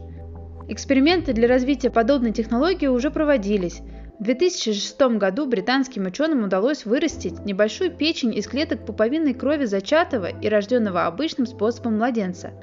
Эксперименты 0.67 1.34
для 1.34 1.47
развития 1.47 1.91
подобной 1.91 2.31
технологии 2.31 2.88
уже 2.88 3.12
проводились, 3.12 3.81
в 4.17 4.23
2006 4.23 5.01
году 5.17 5.45
британским 5.45 6.06
ученым 6.06 6.45
удалось 6.45 6.86
вырастить 6.86 7.45
небольшую 7.45 7.91
печень 7.91 8.34
из 8.34 8.47
клеток 8.47 8.86
пуповинной 8.86 9.34
крови 9.34 9.65
зачатого 9.65 10.28
и 10.28 10.47
рожденного 10.47 11.06
обычным 11.06 11.45
способом 11.45 11.97
младенца. 11.97 12.54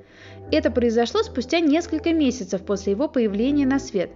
Это 0.51 0.71
произошло 0.71 1.23
спустя 1.23 1.61
несколько 1.61 2.15
месяцев 2.15 2.63
после 2.63 2.93
его 2.93 3.07
появления 3.07 3.67
на 3.67 3.79
свет. 3.79 4.11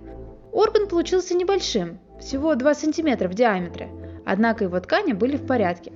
Орган 0.51 0.88
получился 0.88 1.35
небольшим, 1.35 1.99
всего 2.18 2.55
2 2.55 2.75
см 2.75 3.29
в 3.29 3.35
диаметре, 3.35 3.90
однако 4.25 4.64
его 4.64 4.81
ткани 4.81 5.12
были 5.12 5.37
в 5.37 5.46
порядке. 5.46 5.92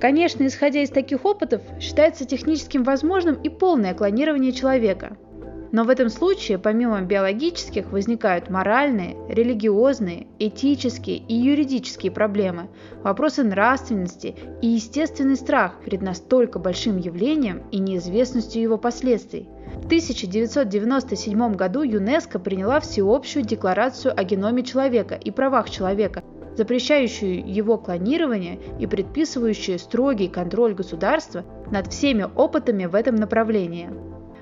Конечно, 0.00 0.46
исходя 0.46 0.82
из 0.82 0.88
таких 0.88 1.26
опытов, 1.26 1.60
считается 1.80 2.24
техническим 2.24 2.82
возможным 2.82 3.34
и 3.34 3.50
полное 3.50 3.92
клонирование 3.92 4.52
человека– 4.52 5.18
но 5.72 5.84
в 5.84 5.88
этом 5.88 6.10
случае, 6.10 6.58
помимо 6.58 7.00
биологических, 7.00 7.90
возникают 7.90 8.50
моральные, 8.50 9.16
религиозные, 9.28 10.26
этические 10.38 11.16
и 11.16 11.34
юридические 11.34 12.12
проблемы, 12.12 12.68
вопросы 13.02 13.42
нравственности 13.42 14.36
и 14.60 14.68
естественный 14.68 15.36
страх 15.36 15.80
перед 15.82 16.02
настолько 16.02 16.58
большим 16.58 16.98
явлением 16.98 17.62
и 17.70 17.78
неизвестностью 17.78 18.60
его 18.60 18.76
последствий. 18.76 19.48
В 19.76 19.86
1997 19.86 21.54
году 21.54 21.82
ЮНЕСКО 21.82 22.38
приняла 22.38 22.78
всеобщую 22.80 23.44
декларацию 23.44 24.12
о 24.14 24.22
геноме 24.24 24.62
человека 24.62 25.14
и 25.14 25.30
правах 25.30 25.70
человека, 25.70 26.22
запрещающую 26.54 27.50
его 27.50 27.78
клонирование 27.78 28.60
и 28.78 28.86
предписывающую 28.86 29.78
строгий 29.78 30.28
контроль 30.28 30.74
государства 30.74 31.46
над 31.70 31.90
всеми 31.90 32.26
опытами 32.36 32.84
в 32.84 32.94
этом 32.94 33.16
направлении. 33.16 33.88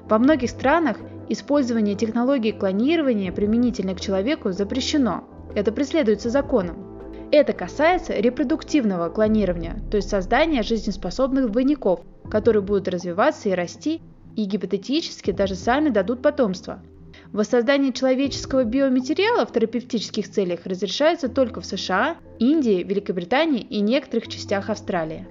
Во 0.09 0.19
многих 0.19 0.51
странах 0.51 0.97
Использование 1.33 1.95
технологий 1.95 2.51
клонирования 2.51 3.31
применительно 3.31 3.95
к 3.95 4.01
человеку 4.01 4.51
запрещено. 4.51 5.23
Это 5.55 5.71
преследуется 5.71 6.29
законом. 6.29 7.01
Это 7.31 7.53
касается 7.53 8.15
репродуктивного 8.15 9.11
клонирования, 9.11 9.81
то 9.93 9.97
есть 9.97 10.11
создания 10.11 10.65
жизнеспособных 10.65 11.53
двойников, 11.53 12.01
которые 12.29 12.63
будут 12.63 12.89
развиваться 12.89 13.49
и 13.49 13.53
расти, 13.53 14.01
и 14.35 14.45
гипотетически 14.45 15.31
даже 15.31 15.55
сами 15.55 15.91
дадут 15.91 16.21
потомство. 16.21 16.83
Воссоздание 17.31 17.93
человеческого 17.93 18.65
биоматериала 18.65 19.47
в 19.47 19.53
терапевтических 19.53 20.29
целях 20.29 20.67
разрешается 20.67 21.29
только 21.29 21.61
в 21.61 21.65
США, 21.65 22.17
Индии, 22.41 22.83
Великобритании 22.83 23.61
и 23.61 23.81
некоторых 23.81 24.27
частях 24.27 24.69
Австралии. 24.69 25.29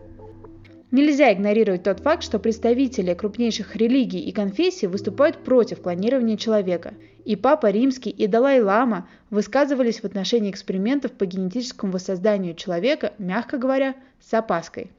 Нельзя 0.92 1.32
игнорировать 1.32 1.84
тот 1.84 2.00
факт, 2.00 2.24
что 2.24 2.40
представители 2.40 3.14
крупнейших 3.14 3.76
религий 3.76 4.22
и 4.22 4.32
конфессий 4.32 4.88
выступают 4.88 5.38
против 5.38 5.84
клонирования 5.84 6.36
человека. 6.36 6.96
И 7.26 7.36
Папа 7.36 7.70
Римский, 7.70 8.10
и 8.10 8.26
Далай-Лама 8.26 9.08
высказывались 9.30 10.00
в 10.00 10.06
отношении 10.06 10.50
экспериментов 10.50 11.12
по 11.12 11.28
генетическому 11.28 11.92
воссозданию 11.92 12.56
человека, 12.56 13.14
мягко 13.20 13.60
говоря, 13.60 13.96
с 14.20 14.34
опаской. 14.34 14.90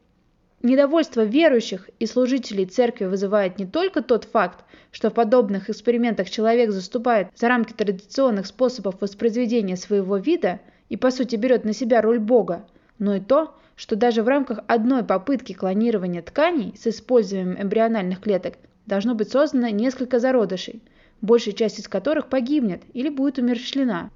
Недовольство 0.62 1.24
верующих 1.24 1.90
и 1.98 2.06
служителей 2.06 2.66
церкви 2.66 3.06
вызывает 3.06 3.58
не 3.58 3.66
только 3.66 4.00
тот 4.00 4.24
факт, 4.24 4.64
что 4.92 5.10
в 5.10 5.14
подобных 5.14 5.70
экспериментах 5.70 6.30
человек 6.30 6.70
заступает 6.70 7.28
за 7.34 7.48
рамки 7.48 7.72
традиционных 7.72 8.46
способов 8.46 9.00
воспроизведения 9.00 9.74
своего 9.74 10.18
вида 10.18 10.60
и 10.88 10.96
по 10.96 11.10
сути 11.10 11.34
берет 11.34 11.64
на 11.64 11.72
себя 11.72 12.00
роль 12.00 12.20
Бога, 12.20 12.66
но 12.98 13.16
и 13.16 13.20
то, 13.20 13.56
что 13.80 13.96
даже 13.96 14.22
в 14.22 14.28
рамках 14.28 14.60
одной 14.66 15.04
попытки 15.04 15.54
клонирования 15.54 16.20
тканей 16.20 16.74
с 16.76 16.86
использованием 16.86 17.56
эмбриональных 17.60 18.20
клеток 18.20 18.56
должно 18.84 19.14
быть 19.14 19.30
создано 19.30 19.70
несколько 19.70 20.18
зародышей, 20.18 20.82
большая 21.22 21.54
часть 21.54 21.78
из 21.78 21.88
которых 21.88 22.28
погибнет 22.28 22.82
или 22.92 23.08
будет 23.08 23.38
умерщвлена. 23.38 24.10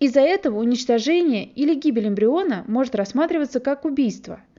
Из-за 0.00 0.20
этого 0.20 0.58
уничтожение 0.58 1.44
или 1.44 1.74
гибель 1.74 2.08
эмбриона 2.08 2.64
может 2.66 2.96
рассматриваться 2.96 3.60
как 3.60 3.84
убийство– 3.84 4.40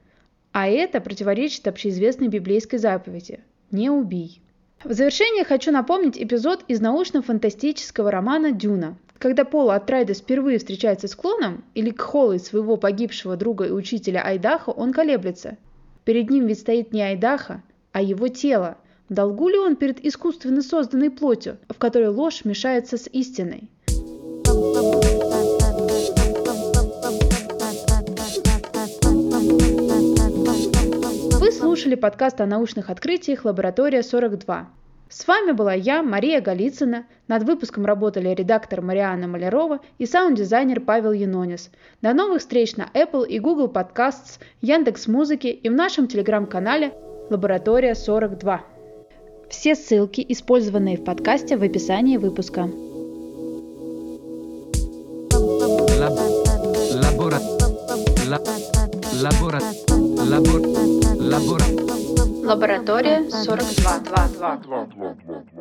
а 0.57 0.69
это 0.69 1.01
противоречит 1.01 1.67
общеизвестной 1.67 2.29
библейской 2.29 2.77
заповеди 2.77 3.41
«Не 3.71 3.89
убий». 3.89 4.41
В 4.85 4.93
завершение 4.93 5.43
хочу 5.43 5.69
напомнить 5.69 6.17
эпизод 6.17 6.63
из 6.69 6.79
научно-фантастического 6.79 8.09
романа 8.09 8.53
«Дюна», 8.53 8.97
когда 9.25 9.43
Пол 9.43 9.71
Атрайдес 9.71 10.19
впервые 10.19 10.59
встречается 10.59 11.07
с 11.07 11.15
клоном 11.15 11.63
или 11.73 11.89
кхолой 11.89 12.39
своего 12.39 12.77
погибшего 12.77 13.35
друга 13.35 13.65
и 13.65 13.71
учителя 13.71 14.21
Айдаха, 14.21 14.69
он 14.69 14.93
колеблется. 14.93 15.57
Перед 16.03 16.29
ним 16.29 16.45
ведь 16.45 16.59
стоит 16.59 16.93
не 16.93 17.01
Айдаха, 17.01 17.63
а 17.91 18.03
его 18.03 18.27
тело. 18.27 18.77
Долгу 19.09 19.49
ли 19.49 19.57
он 19.57 19.77
перед 19.77 20.05
искусственно 20.05 20.61
созданной 20.61 21.09
плотью, 21.09 21.57
в 21.69 21.79
которой 21.79 22.09
ложь 22.09 22.45
мешается 22.45 22.97
с 22.97 23.09
истиной? 23.11 23.71
слушали 31.51 31.95
подкаст 31.95 32.41
о 32.41 32.45
научных 32.45 32.91
открытиях 32.91 33.43
«Лаборатория 33.43 34.01
42». 34.01 34.67
С 35.07 35.27
вами 35.27 35.51
была 35.51 35.73
я, 35.73 36.01
Мария 36.01 36.41
Голицына. 36.41 37.05
Над 37.27 37.43
выпуском 37.43 37.85
работали 37.85 38.29
редактор 38.29 38.81
Марианна 38.81 39.27
Малярова 39.27 39.79
и 39.99 40.05
саунд-дизайнер 40.05 40.81
Павел 40.81 41.11
Янонис. 41.11 41.69
До 42.01 42.13
новых 42.13 42.39
встреч 42.39 42.75
на 42.75 42.89
Apple 42.93 43.27
и 43.27 43.39
Google 43.39 43.67
Podcasts, 43.67 44.39
Яндекс 44.61 45.07
Музыки 45.07 45.47
и 45.47 45.69
в 45.69 45.73
нашем 45.73 46.07
телеграм-канале 46.07 46.93
«Лаборатория 47.29 47.93
42». 47.93 48.59
Все 49.49 49.75
ссылки, 49.75 50.25
использованные 50.27 50.97
в 50.97 51.03
подкасте, 51.03 51.55
в 51.55 51.63
описании 51.63 52.17
выпуска. 52.17 52.69
Лабора... 56.91 57.39
Лабора... 61.19 61.74
Лаборатория 62.45 63.23
42. 63.31 64.85
2, 64.85 65.15
2. 65.25 65.54